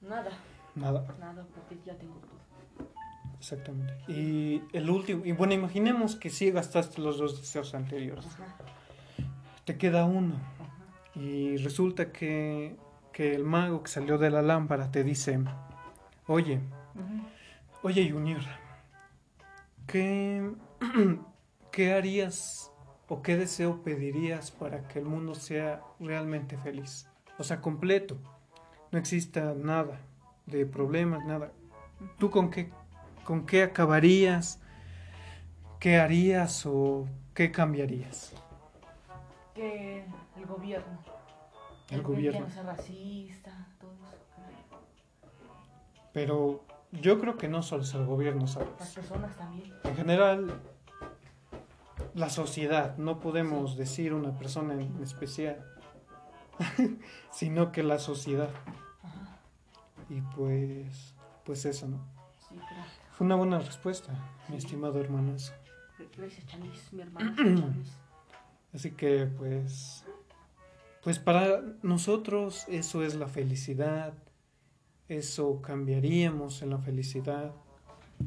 Nada, 0.00 0.30
Nada, 0.80 1.06
nada, 1.20 1.46
porque 1.54 1.78
ya 1.84 1.94
tengo 1.96 2.14
todo. 2.16 2.88
exactamente. 3.38 3.94
Y 4.08 4.62
el 4.72 4.88
último, 4.90 5.24
y 5.24 5.32
bueno, 5.32 5.52
imaginemos 5.54 6.16
que 6.16 6.30
sí 6.30 6.50
gastaste 6.50 7.00
los 7.02 7.18
dos 7.18 7.38
deseos 7.40 7.74
anteriores. 7.74 8.26
Ajá, 8.26 8.56
Te 9.64 9.76
queda 9.76 10.04
uno. 10.04 10.34
ajá. 10.34 11.20
Y 11.20 11.56
resulta 11.58 12.12
que, 12.12 12.76
que 13.12 13.34
el 13.34 13.44
mago 13.44 13.82
que 13.82 13.90
salió 13.90 14.16
de 14.16 14.30
la 14.30 14.42
lámpara 14.42 14.90
te 14.90 15.04
dice, 15.04 15.38
oye, 16.26 16.60
oye 17.82 18.10
Junior, 18.10 18.40
¿qué, 19.86 20.50
¿qué 21.72 21.92
harías 21.92 22.72
o 23.08 23.22
qué 23.22 23.36
deseo 23.36 23.82
pedirías 23.82 24.50
para 24.50 24.86
que 24.88 25.00
el 25.00 25.04
mundo 25.04 25.34
sea 25.34 25.82
realmente 25.98 26.56
feliz? 26.58 27.08
O 27.38 27.44
sea, 27.44 27.60
completo. 27.60 28.16
No 28.92 28.98
exista 28.98 29.54
nada 29.54 30.00
de 30.46 30.66
problemas, 30.66 31.24
nada. 31.24 31.52
¿Tú 32.18 32.30
con 32.30 32.50
qué, 32.50 32.70
con 33.24 33.46
qué 33.46 33.62
acabarías? 33.62 34.60
¿Qué 35.78 35.98
harías 35.98 36.66
o 36.66 37.06
qué 37.34 37.50
cambiarías? 37.50 38.32
Que 39.54 40.04
el 40.36 40.46
gobierno. 40.46 40.98
El 41.90 42.00
que 42.00 42.06
gobierno. 42.06 42.40
Ya 42.40 42.46
no 42.46 42.50
sea 42.52 42.62
racista, 42.62 43.66
todo 43.80 43.92
eso. 43.92 44.80
Pero 46.12 46.64
yo 46.92 47.20
creo 47.20 47.36
que 47.36 47.48
no 47.48 47.62
solo 47.62 47.82
es 47.82 47.94
el 47.94 48.04
gobierno, 48.04 48.42
Las 48.42 48.52
¿sabes? 48.52 48.94
personas 48.94 49.36
también. 49.36 49.72
En 49.84 49.96
general, 49.96 50.60
la 52.14 52.30
sociedad, 52.30 52.96
no 52.96 53.20
podemos 53.20 53.76
decir 53.76 54.12
una 54.12 54.36
persona 54.36 54.74
en 54.74 55.02
especial, 55.02 55.64
sino 57.30 57.72
que 57.72 57.82
la 57.82 57.98
sociedad. 57.98 58.50
Y 60.10 60.20
pues, 60.36 61.14
pues 61.44 61.64
eso, 61.64 61.88
¿no? 61.88 62.04
Sí, 62.48 62.56
claro. 62.56 62.90
Fue 63.12 63.24
una 63.24 63.36
buena 63.36 63.58
respuesta, 63.60 64.12
mi 64.48 64.56
estimado 64.56 65.00
hermanazo. 65.00 65.52
Gracias, 66.16 66.46
Chanis, 66.46 66.92
mi 66.92 67.02
hermano. 67.02 67.34
Así 68.74 68.90
que 68.90 69.26
pues, 69.26 70.04
pues 71.02 71.18
para 71.18 71.62
nosotros 71.82 72.64
eso 72.68 73.04
es 73.04 73.14
la 73.14 73.28
felicidad, 73.28 74.14
eso 75.08 75.60
cambiaríamos 75.62 76.62
en 76.62 76.70
la 76.70 76.78
felicidad, 76.78 77.52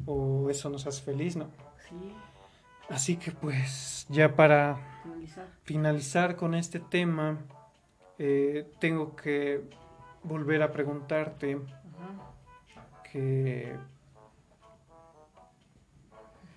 o 0.06 0.50
eso 0.50 0.70
nos 0.70 0.86
hace 0.86 1.02
feliz, 1.02 1.36
¿no? 1.36 1.46
Sí, 1.88 2.14
Así 2.88 3.16
que 3.16 3.30
pues 3.32 4.06
ya 4.08 4.34
para 4.34 5.00
finalizar. 5.02 5.48
finalizar 5.64 6.36
con 6.36 6.54
este 6.54 6.80
tema, 6.80 7.38
eh, 8.18 8.70
tengo 8.80 9.16
que 9.16 9.68
volver 10.24 10.62
a 10.62 10.72
preguntarte 10.72 11.54
Ajá. 11.54 13.10
que 13.10 13.76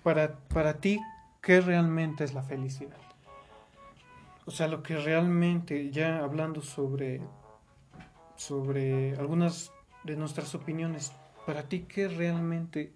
para, 0.02 0.38
para 0.48 0.80
ti, 0.80 1.00
¿qué 1.42 1.60
realmente 1.60 2.24
es 2.24 2.34
la 2.34 2.42
felicidad? 2.42 2.96
O 4.46 4.50
sea, 4.50 4.66
lo 4.66 4.82
que 4.82 4.96
realmente, 4.96 5.90
ya 5.90 6.20
hablando 6.20 6.62
sobre, 6.62 7.20
sobre 8.36 9.14
algunas 9.16 9.70
de 10.04 10.16
nuestras 10.16 10.54
opiniones, 10.54 11.12
para 11.44 11.64
ti, 11.64 11.80
¿qué 11.80 12.08
realmente 12.08 12.94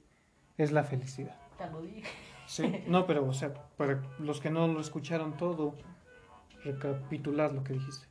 es 0.57 0.73
la 0.73 0.85
felicidad? 0.85 1.37
Ya 1.59 1.67
lo 1.67 1.83
dije. 1.83 2.09
Sí, 2.47 2.83
no, 2.87 3.07
pero, 3.07 3.27
o 3.27 3.35
sea, 3.35 3.53
para 3.77 4.03
los 4.19 4.41
que 4.41 4.51
no 4.51 4.67
lo 4.67 4.81
escucharon 4.81 5.37
todo, 5.37 5.75
recapitular 6.65 7.53
lo 7.53 7.63
que 7.65 7.75
dijiste. 7.75 8.07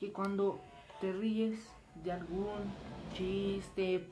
Que 0.00 0.12
cuando 0.12 0.58
te 1.00 1.12
ríes 1.12 1.75
de 2.02 2.12
algún 2.12 2.72
chiste, 3.14 4.08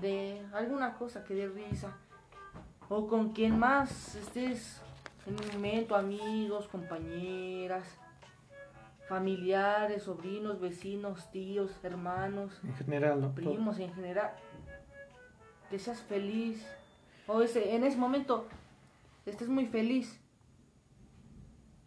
de 0.00 0.44
alguna 0.52 0.94
cosa 0.94 1.24
que 1.24 1.34
dé 1.34 1.48
risa, 1.48 1.96
o 2.88 3.06
con 3.06 3.32
quien 3.32 3.58
más 3.58 4.14
estés 4.14 4.80
en 5.26 5.34
un 5.34 5.52
momento, 5.54 5.96
amigos, 5.96 6.68
compañeras, 6.68 7.86
familiares, 9.08 10.02
sobrinos, 10.02 10.60
vecinos, 10.60 11.30
tíos, 11.30 11.70
hermanos, 11.82 12.60
En 12.62 12.74
general, 12.74 13.20
¿no? 13.20 13.34
Primos 13.34 13.78
en 13.78 13.92
general, 13.94 14.32
que 15.70 15.78
seas 15.78 16.00
feliz, 16.02 16.66
o 17.26 17.40
ese, 17.42 17.74
en 17.74 17.84
ese 17.84 17.96
momento 17.96 18.46
estés 19.24 19.48
muy 19.48 19.66
feliz 19.66 20.20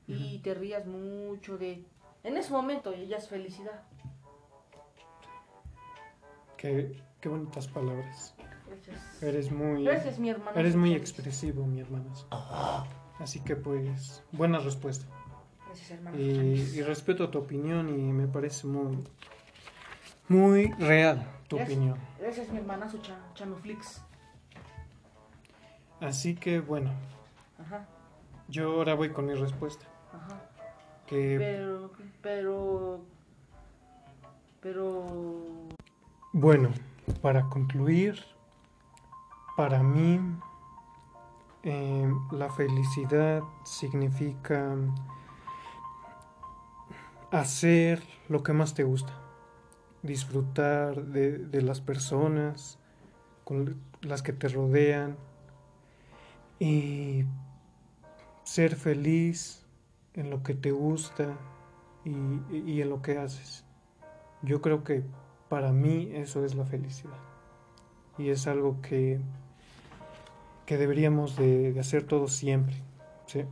y 0.07 0.39
te 0.39 0.53
rías 0.53 0.85
mucho 0.85 1.57
de... 1.57 1.85
En 2.23 2.37
ese 2.37 2.51
momento 2.51 2.93
ya 2.93 3.17
es 3.17 3.27
felicidad. 3.27 3.83
Qué, 6.57 7.01
qué 7.21 7.29
bonitas 7.29 7.67
palabras. 7.67 8.33
Gracias. 8.67 9.23
Eres 9.23 9.51
muy, 9.51 9.83
Gracias, 9.85 10.19
mi 10.19 10.29
hermano. 10.29 10.57
eres 10.59 10.75
muy 10.75 10.93
expresivo, 10.93 11.65
mi 11.65 11.79
hermano. 11.81 12.11
Así 13.19 13.39
que 13.41 13.55
pues, 13.55 14.23
buena 14.31 14.59
respuesta. 14.59 15.05
Gracias, 15.65 15.91
hermano. 15.91 16.17
Y, 16.17 16.21
y 16.75 16.81
respeto 16.81 17.29
tu 17.29 17.39
opinión 17.39 17.89
y 17.89 18.11
me 18.11 18.27
parece 18.27 18.67
muy, 18.67 19.03
muy 20.27 20.71
real 20.73 21.25
tu 21.47 21.55
Gracias. 21.57 21.77
opinión. 21.77 21.97
Gracias, 22.19 22.49
mi 22.49 22.57
hermanazo 22.57 22.97
Cha- 23.01 23.33
Chanuflix. 23.33 24.01
Así 25.99 26.35
que 26.35 26.59
bueno, 26.59 26.91
Ajá, 27.59 27.87
yo 28.47 28.71
ahora 28.73 28.93
voy 28.93 29.09
con 29.11 29.25
mi 29.25 29.33
respuesta. 29.33 29.85
ajá. 30.13 30.41
Que 31.07 31.37
Pero, 31.39 31.91
pero, 32.21 33.05
pero, 34.61 35.46
bueno, 36.39 36.69
para 37.23 37.49
concluir, 37.49 38.23
para 39.55 39.81
mí 39.81 40.19
eh, 41.63 42.13
la 42.29 42.47
felicidad 42.51 43.41
significa 43.63 44.75
hacer 47.31 48.03
lo 48.29 48.43
que 48.43 48.53
más 48.53 48.75
te 48.75 48.83
gusta, 48.83 49.13
disfrutar 50.03 51.05
de, 51.05 51.39
de 51.39 51.61
las 51.63 51.81
personas 51.81 52.77
con 53.43 53.81
las 54.01 54.21
que 54.21 54.31
te 54.31 54.47
rodean 54.47 55.17
y 56.59 57.25
ser 58.43 58.75
feliz 58.75 59.65
en 60.13 60.29
lo 60.29 60.43
que 60.43 60.53
te 60.53 60.71
gusta 60.71 61.35
y, 62.05 62.11
y 62.51 62.83
en 62.83 62.91
lo 62.91 63.01
que 63.01 63.17
haces. 63.17 63.65
Yo 64.43 64.61
creo 64.61 64.83
que 64.83 65.03
para 65.49 65.71
mí 65.71 66.11
eso 66.13 66.43
es 66.45 66.55
la 66.55 66.65
felicidad 66.65 67.17
y 68.17 68.29
es 68.29 68.47
algo 68.47 68.81
que, 68.81 69.19
que 70.65 70.77
deberíamos 70.77 71.35
de, 71.35 71.75
hacer 71.79 72.03
todos 72.03 72.33
siempre. 72.33 72.75
¿sí? 73.25 73.43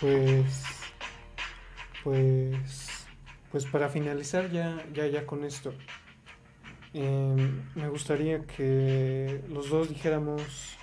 Pues, 0.00 0.64
pues, 2.04 3.06
pues 3.50 3.66
para 3.66 3.88
finalizar 3.88 4.50
ya, 4.50 4.84
ya, 4.92 5.06
ya 5.06 5.26
con 5.26 5.44
esto, 5.44 5.72
eh, 6.94 7.52
me 7.74 7.88
gustaría 7.88 8.46
que 8.46 9.44
los 9.48 9.70
dos 9.70 9.88
dijéramos 9.88 10.76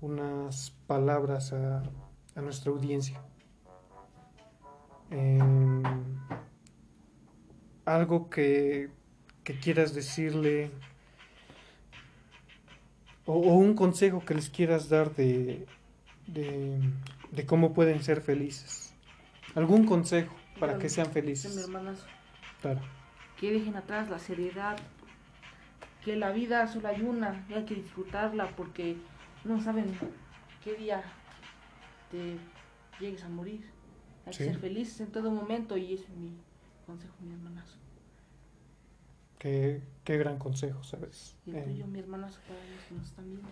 unas 0.00 0.72
palabras 0.86 1.52
a, 1.52 1.82
a 2.34 2.40
nuestra 2.40 2.72
audiencia. 2.72 3.22
Eh, 5.10 5.38
algo 7.94 8.30
que, 8.30 8.88
que 9.44 9.58
quieras 9.58 9.94
decirle 9.94 10.70
o, 13.26 13.32
o 13.34 13.54
un 13.54 13.74
consejo 13.74 14.24
que 14.24 14.34
les 14.34 14.50
quieras 14.50 14.88
dar 14.88 15.14
de, 15.14 15.66
de, 16.26 16.78
de 17.30 17.46
cómo 17.46 17.72
pueden 17.72 18.02
ser 18.02 18.20
felices. 18.20 18.94
Algún 19.54 19.84
consejo 19.86 20.34
para 20.58 20.78
que 20.78 20.88
sean 20.88 21.08
mi 21.08 21.12
felices. 21.14 21.56
hermanazo. 21.56 22.06
Claro. 22.60 22.80
Que 23.38 23.52
dejen 23.52 23.76
atrás 23.76 24.08
la 24.08 24.18
seriedad. 24.18 24.78
Que 26.04 26.16
la 26.16 26.30
vida 26.32 26.66
solo 26.66 26.88
hay 26.88 27.02
una 27.02 27.44
y 27.48 27.54
hay 27.54 27.64
que 27.66 27.74
disfrutarla 27.74 28.48
porque 28.56 28.96
no 29.44 29.60
saben 29.60 29.86
qué 30.64 30.74
día 30.74 31.02
te 32.10 32.36
llegues 32.98 33.22
a 33.24 33.28
morir. 33.28 33.68
Hay 34.26 34.32
Sí. 34.32 34.38
que 34.44 34.44
ser 34.50 34.58
felices 34.58 35.00
en 35.00 35.12
todo 35.12 35.30
momento 35.30 35.76
y 35.76 35.94
ese 35.94 36.04
es 36.04 36.16
mi 36.16 36.32
consejo, 36.90 37.14
mi 37.20 37.32
hermanazo. 37.32 37.76
Qué, 39.38 39.82
qué 40.04 40.18
gran 40.18 40.38
consejo, 40.38 40.82
¿sabes? 40.82 41.36
Y 41.46 41.50
el 41.50 41.56
Eh, 41.56 41.62
tuyo, 41.62 41.86
mi 41.86 41.98
hermanazo, 42.00 42.40
para 42.46 42.58
los 42.74 42.84
que 42.84 42.94
nos 42.94 43.06
están 43.06 43.24
viendo. 43.26 43.48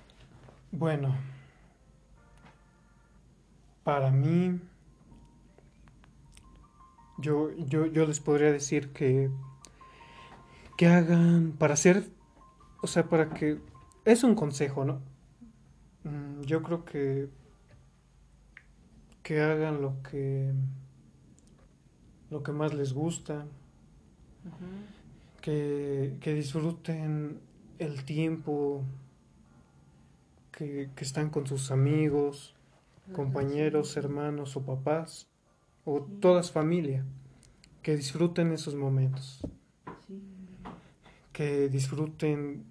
Bueno, 0.72 1.14
para 3.84 4.10
mí, 4.10 4.60
yo, 7.18 7.50
yo, 7.56 7.86
yo 7.86 8.06
les 8.06 8.20
podría 8.20 8.52
decir 8.52 8.92
que, 8.92 9.30
que 10.76 10.86
hagan 10.88 11.52
para 11.58 11.76
ser, 11.76 12.10
o 12.82 12.86
sea, 12.86 13.04
para 13.08 13.30
que, 13.30 13.58
es 14.04 14.24
un 14.24 14.34
consejo, 14.34 14.84
¿no? 14.84 15.00
mm, 16.04 16.42
yo 16.42 16.62
creo 16.62 16.84
que 16.84 17.28
que 19.22 19.42
hagan 19.42 19.82
lo 19.82 20.02
que 20.02 20.54
lo 22.30 22.42
que 22.42 22.52
más 22.52 22.74
les 22.74 22.92
gusta, 22.92 23.46
que, 25.40 26.16
que 26.20 26.34
disfruten 26.34 27.40
el 27.78 28.04
tiempo 28.04 28.82
que, 30.52 30.90
que 30.94 31.04
están 31.04 31.30
con 31.30 31.46
sus 31.46 31.70
amigos, 31.70 32.54
compañeros, 33.12 33.96
hermanos 33.96 34.56
o 34.56 34.62
papás, 34.62 35.28
o 35.84 36.00
toda 36.20 36.42
su 36.42 36.52
familia, 36.52 37.04
que 37.82 37.96
disfruten 37.96 38.52
esos 38.52 38.74
momentos, 38.74 39.40
Sí. 40.06 40.20
que 41.32 41.68
disfruten 41.68 42.64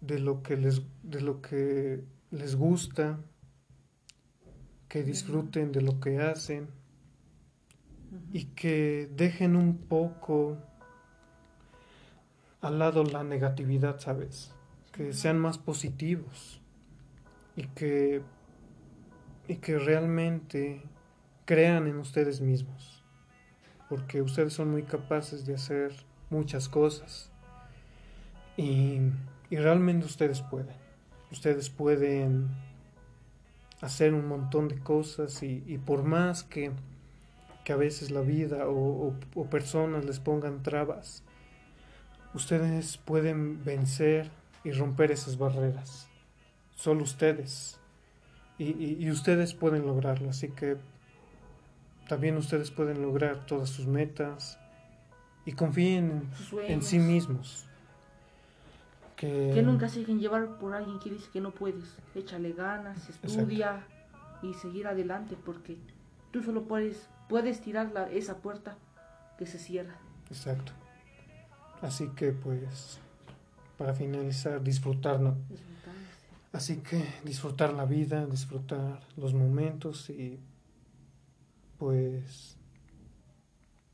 de 0.00 0.18
lo 0.18 0.42
que 0.42 0.56
les, 0.56 0.82
de 1.02 1.20
lo 1.20 1.40
que 1.40 2.04
les 2.30 2.54
gusta, 2.56 3.18
que 4.88 5.02
disfruten 5.02 5.72
de 5.72 5.82
lo 5.82 5.98
que 6.00 6.18
hacen. 6.20 6.68
Y 8.32 8.44
que 8.46 9.10
dejen 9.14 9.56
un 9.56 9.76
poco 9.76 10.58
al 12.60 12.78
lado 12.78 13.04
la 13.04 13.24
negatividad, 13.24 14.00
¿sabes? 14.00 14.52
Que 14.92 15.12
sean 15.12 15.38
más 15.38 15.58
positivos 15.58 16.60
y 17.56 17.66
que, 17.68 18.22
y 19.46 19.56
que 19.56 19.78
realmente 19.78 20.82
crean 21.44 21.86
en 21.86 21.98
ustedes 21.98 22.40
mismos, 22.40 23.02
porque 23.88 24.22
ustedes 24.22 24.52
son 24.52 24.70
muy 24.70 24.82
capaces 24.82 25.46
de 25.46 25.54
hacer 25.54 25.92
muchas 26.30 26.68
cosas 26.68 27.30
y, 28.56 29.00
y 29.50 29.56
realmente 29.56 30.04
ustedes 30.04 30.42
pueden, 30.42 30.76
ustedes 31.30 31.70
pueden 31.70 32.48
hacer 33.80 34.12
un 34.12 34.26
montón 34.26 34.68
de 34.68 34.78
cosas 34.80 35.42
y, 35.42 35.62
y 35.66 35.78
por 35.78 36.02
más 36.02 36.42
que, 36.42 36.72
que 37.68 37.74
a 37.74 37.76
veces 37.76 38.10
la 38.10 38.22
vida 38.22 38.66
o, 38.66 39.08
o- 39.08 39.14
o 39.34 39.44
personas 39.50 40.02
les 40.06 40.20
pongan 40.20 40.62
trabas, 40.62 41.22
ustedes 42.32 42.96
pueden 42.96 43.62
vencer 43.62 44.30
y 44.64 44.72
romper 44.72 45.10
esas 45.10 45.36
barreras. 45.36 46.08
Solo 46.76 47.02
ustedes. 47.02 47.78
Y, 48.56 48.68
y- 48.70 48.96
y 48.98 49.10
ustedes 49.10 49.52
pueden 49.52 49.84
lograrlo. 49.84 50.30
Así 50.30 50.48
que 50.48 50.78
también 52.08 52.38
ustedes 52.38 52.70
pueden 52.70 53.02
lograr 53.02 53.44
todas 53.44 53.68
sus 53.68 53.86
metas 53.86 54.58
y 55.44 55.52
confíen 55.52 56.22
en, 56.68 56.80
sí 56.82 56.98
mismos. 56.98 57.66
Que, 59.14 59.50
Que 59.52 59.60
nunca 59.62 59.90
se 59.90 60.00
dejen 60.00 60.20
llevar 60.20 60.56
por 60.58 60.72
alguien 60.72 60.98
que 61.00 61.10
dice 61.10 61.28
que 61.30 61.42
no 61.42 61.50
puedes. 61.50 61.84
Échale 62.14 62.52
ganas, 62.52 63.10
estudia 63.10 63.84
y 64.42 64.54
seguir 64.54 64.86
adelante 64.86 65.36
porque 65.44 65.76
tú 66.30 66.42
solo 66.42 66.62
puedes, 66.62 67.10
puedes 67.28 67.60
tirar 67.60 67.92
la- 67.92 68.10
esa 68.10 68.38
puerta 68.38 68.76
que 69.38 69.46
se 69.46 69.58
cierra. 69.58 69.96
Exacto. 70.30 70.72
Así 71.82 72.08
que 72.16 72.32
pues, 72.32 72.98
para 73.76 73.94
finalizar, 73.94 74.62
disfrutar, 74.62 75.20
¿no? 75.20 75.36
Así 76.52 76.78
que 76.78 77.04
disfrutar 77.24 77.72
la 77.74 77.84
vida, 77.84 78.26
disfrutar 78.26 79.00
los 79.16 79.34
momentos 79.34 80.08
y 80.10 80.40
pues 81.78 82.56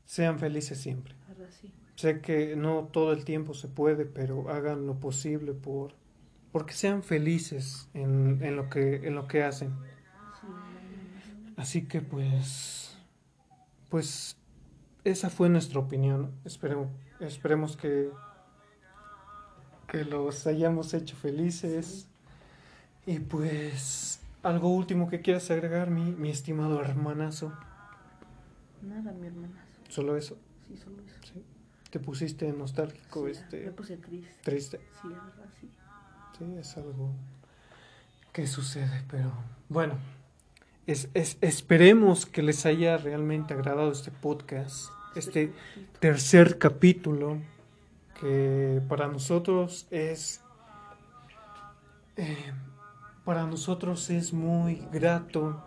sean 0.05 0.39
felices 0.39 0.79
siempre. 0.79 1.13
Ahora 1.27 1.51
sí. 1.51 1.71
Sé 1.95 2.21
que 2.21 2.55
no 2.55 2.89
todo 2.91 3.11
el 3.13 3.23
tiempo 3.25 3.53
se 3.53 3.67
puede, 3.67 4.05
pero 4.05 4.49
hagan 4.49 4.85
lo 4.87 4.99
posible 4.99 5.53
por 5.53 5.93
porque 6.51 6.73
sean 6.73 7.03
felices 7.03 7.89
en, 7.93 8.39
en 8.41 8.55
lo 8.55 8.69
que 8.69 9.07
en 9.07 9.15
lo 9.15 9.27
que 9.27 9.43
hacen. 9.43 9.69
Sí, 10.41 10.47
Así 11.57 11.87
que 11.87 12.01
pues 12.01 12.84
pues 13.89 14.37
esa 15.03 15.29
fue 15.29 15.49
nuestra 15.49 15.79
opinión. 15.79 16.31
Esperemos 16.45 16.89
esperemos 17.19 17.77
que 17.77 18.09
que 19.87 20.03
los 20.03 20.47
hayamos 20.47 20.93
hecho 20.93 21.15
felices. 21.15 22.07
Y 23.05 23.19
pues 23.19 24.19
algo 24.43 24.69
último 24.75 25.07
que 25.09 25.21
quieras 25.21 25.49
agregar, 25.51 25.91
mi, 25.91 26.11
mi 26.11 26.29
estimado 26.31 26.81
hermanazo. 26.81 27.53
Nada, 28.81 29.11
mi 29.13 29.27
hermanazo. 29.27 29.59
Solo 29.89 30.17
eso. 30.17 30.37
Sí, 30.67 30.75
solo 30.77 30.97
eso. 31.03 31.15
¿sí? 31.33 31.43
Te 31.91 31.99
pusiste 31.99 32.51
nostálgico, 32.51 33.25
Sí, 33.25 33.31
este 33.31 33.65
Me 33.65 33.71
puse 33.71 33.97
triste. 33.97 34.33
triste. 34.43 34.81
Sí, 35.01 35.07
la 35.09 35.23
verdad, 35.23 35.45
sí. 35.61 35.69
Sí, 36.37 36.57
es 36.57 36.77
algo 36.77 37.11
que 38.33 38.47
sucede, 38.47 39.03
pero 39.09 39.31
bueno, 39.69 39.95
es, 40.87 41.09
es- 41.13 41.37
esperemos 41.41 42.25
que 42.25 42.43
les 42.43 42.65
haya 42.65 42.97
realmente 42.97 43.53
agradado 43.53 43.91
este 43.91 44.11
podcast, 44.11 44.89
este 45.15 45.51
tercer 45.99 46.57
capítulo, 46.57 47.37
que 48.19 48.81
para 48.87 49.07
nosotros 49.07 49.87
es, 49.91 50.41
eh, 52.17 52.53
para 53.23 53.45
nosotros 53.45 54.09
es 54.09 54.33
muy 54.33 54.75
grato 54.91 55.61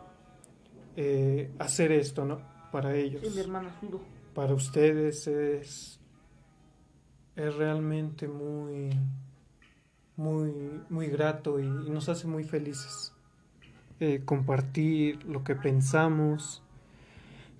eh, 0.97 1.51
hacer 1.59 1.93
esto, 1.93 2.25
¿no? 2.25 2.41
Para 2.73 2.95
ellos 2.95 3.23
Sí, 3.25 3.31
mi 3.35 3.41
hermana 3.41 3.71
sudo. 3.81 4.01
para 4.35 4.55
ustedes 4.55 5.27
es, 5.27 5.99
es 7.37 7.55
realmente 7.57 8.29
muy, 8.29 8.91
muy, 10.17 10.53
muy 10.91 11.07
grato 11.09 11.59
y, 11.61 11.65
y 11.67 11.91
nos 11.91 12.09
hace 12.09 12.27
muy 12.27 12.45
felices 12.45 13.13
eh, 14.01 14.23
compartir 14.25 15.25
lo 15.25 15.45
que 15.45 15.55
pensamos 15.55 16.63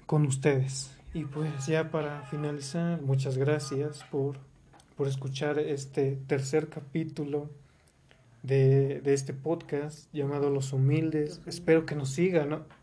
con 0.07 0.27
ustedes. 0.27 0.97
Y 1.15 1.25
pues 1.25 1.67
ya 1.67 1.91
para 1.91 2.23
finalizar, 2.23 3.03
muchas 3.03 3.39
gracias 3.39 4.05
por, 4.11 4.39
por 4.97 5.09
escuchar 5.09 5.59
este 5.59 6.17
tercer 6.27 6.69
capítulo 6.69 7.51
de, 8.43 9.01
de 9.01 9.15
este 9.15 9.33
podcast 9.33 10.13
llamado 10.13 10.51
Los 10.51 10.73
Humildes. 10.73 11.41
Espero 11.47 11.87
que 11.87 11.95
nos 11.95 12.11
sigan, 12.11 12.51
¿no? 12.51 12.79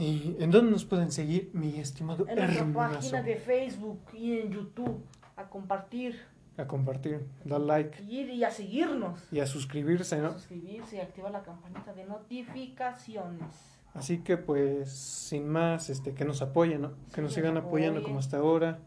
¿Y 0.00 0.34
en 0.38 0.50
dónde 0.50 0.72
nos 0.72 0.86
pueden 0.86 1.12
seguir, 1.12 1.50
mi 1.52 1.78
estimado 1.78 2.26
En 2.26 2.36
nuestra 2.36 2.72
página 2.72 3.22
de 3.22 3.36
Facebook 3.36 4.00
y 4.14 4.38
en 4.38 4.50
YouTube. 4.50 4.98
A 5.36 5.48
compartir. 5.48 6.18
A 6.60 6.66
compartir, 6.66 7.26
dar 7.44 7.60
like 7.60 8.02
Y, 8.02 8.20
y 8.22 8.44
a 8.44 8.50
seguirnos. 8.50 9.20
y 9.32 9.40
a 9.40 9.46
suscribirse, 9.46 10.18
¿no? 10.20 10.32
Suscribirse 10.32 10.96
y 10.96 11.00
activar 11.00 11.32
la 11.32 11.42
campanita 11.42 11.92
de 11.94 12.04
notificaciones. 12.04 13.48
Así 13.94 14.18
que 14.18 14.36
pues, 14.36 14.90
sin 14.90 15.48
más, 15.48 15.90
este, 15.90 16.12
que 16.14 16.24
nos 16.24 16.42
apoyen, 16.42 16.82
¿no? 16.82 16.90
Que 17.08 17.16
Sí, 17.16 17.20
nos 17.22 17.32
sigan 17.32 17.56
apoyando 17.56 18.00
apoyen. 18.00 18.04
como 18.04 18.18
hasta 18.18 18.36
ahora. 18.38 18.78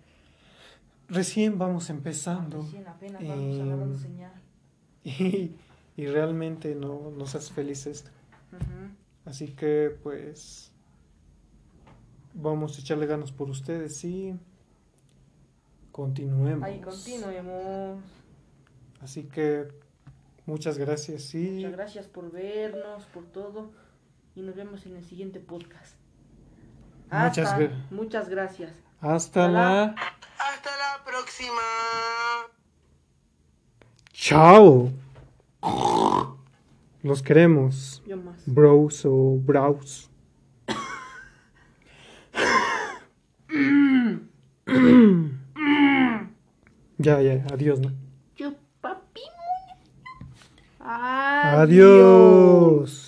Recién 1.09 1.57
vamos 1.57 1.89
empezando 1.89 2.61
Recién 2.61 2.87
apenas 2.87 3.21
y- 3.21 3.27
vamos 3.27 3.59
agarrando 3.59 3.97
señal. 3.97 4.31
y, 5.03 5.55
y 5.97 6.05
realmente 6.07 6.75
no 6.75 7.11
nos 7.11 7.35
hace 7.35 7.53
feliz 7.53 7.85
esto. 7.87 8.11
Así 9.25 9.47
que 9.49 9.95
pues, 10.03 10.71
vamos 12.33 12.77
a 12.77 12.81
echarle 12.81 13.05
ganas 13.05 13.31
por 13.31 13.49
ustedes 13.49 14.03
y 14.05 14.35
continuemos. 15.93 16.63
Ahí 16.67 16.81
continuemos. 16.81 18.01
Así 19.01 19.23
que 19.23 19.69
muchas 20.45 20.77
gracias 20.77 21.33
y 21.35 21.49
Muchas 21.51 21.71
gracias 21.71 22.07
por 22.07 22.29
vernos, 22.31 23.05
por 23.05 23.23
todo. 23.27 23.71
Y 24.35 24.41
nos 24.41 24.55
vemos 24.55 24.85
en 24.85 24.97
el 24.97 25.05
siguiente 25.05 25.39
podcast. 25.39 25.95
Muchas 27.11 27.55
gra- 27.57 27.87
muchas 27.91 28.27
gracias. 28.27 28.73
hasta 28.99 29.45
Hola. 29.45 29.59
la... 29.61 29.95
Hasta 30.39 30.69
la 30.71 31.03
próxima. 31.05 31.61
Chao. 34.11 34.89
Los 37.03 37.21
queremos, 37.21 38.01
Yo 38.07 38.17
más. 38.17 38.41
bros 38.47 39.05
o 39.05 39.37
brows. 39.37 40.09
ya, 47.03 47.21
ya, 47.21 47.45
adiós, 47.51 47.79
¿no? 47.79 47.91
Chupapi. 48.35 49.21
Adiós. 51.59 53.02